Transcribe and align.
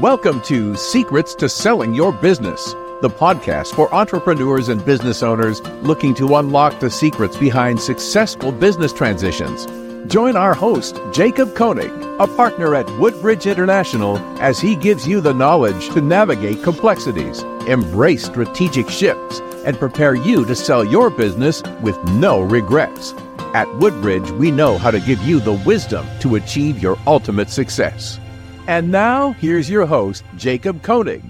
Welcome 0.00 0.42
to 0.42 0.76
Secrets 0.76 1.34
to 1.34 1.48
Selling 1.48 1.92
Your 1.92 2.12
Business, 2.12 2.72
the 3.00 3.10
podcast 3.10 3.74
for 3.74 3.92
entrepreneurs 3.92 4.68
and 4.68 4.84
business 4.84 5.24
owners 5.24 5.60
looking 5.82 6.14
to 6.14 6.36
unlock 6.36 6.78
the 6.78 6.88
secrets 6.88 7.36
behind 7.36 7.80
successful 7.80 8.52
business 8.52 8.92
transitions. 8.92 9.66
Join 10.06 10.36
our 10.36 10.54
host, 10.54 11.00
Jacob 11.12 11.56
Koenig, 11.56 11.90
a 12.20 12.28
partner 12.28 12.76
at 12.76 12.88
Woodbridge 13.00 13.48
International, 13.48 14.18
as 14.40 14.60
he 14.60 14.76
gives 14.76 15.08
you 15.08 15.20
the 15.20 15.34
knowledge 15.34 15.88
to 15.88 16.00
navigate 16.00 16.62
complexities, 16.62 17.42
embrace 17.66 18.24
strategic 18.24 18.88
shifts, 18.88 19.40
and 19.64 19.80
prepare 19.80 20.14
you 20.14 20.44
to 20.44 20.54
sell 20.54 20.84
your 20.84 21.10
business 21.10 21.60
with 21.82 22.00
no 22.10 22.40
regrets. 22.40 23.14
At 23.52 23.66
Woodbridge, 23.78 24.30
we 24.30 24.52
know 24.52 24.78
how 24.78 24.92
to 24.92 25.00
give 25.00 25.20
you 25.22 25.40
the 25.40 25.60
wisdom 25.66 26.06
to 26.20 26.36
achieve 26.36 26.80
your 26.80 26.96
ultimate 27.08 27.50
success. 27.50 28.20
And 28.68 28.92
now, 28.92 29.32
here's 29.32 29.70
your 29.70 29.86
host, 29.86 30.22
Jacob 30.36 30.82
Koenig. 30.82 31.22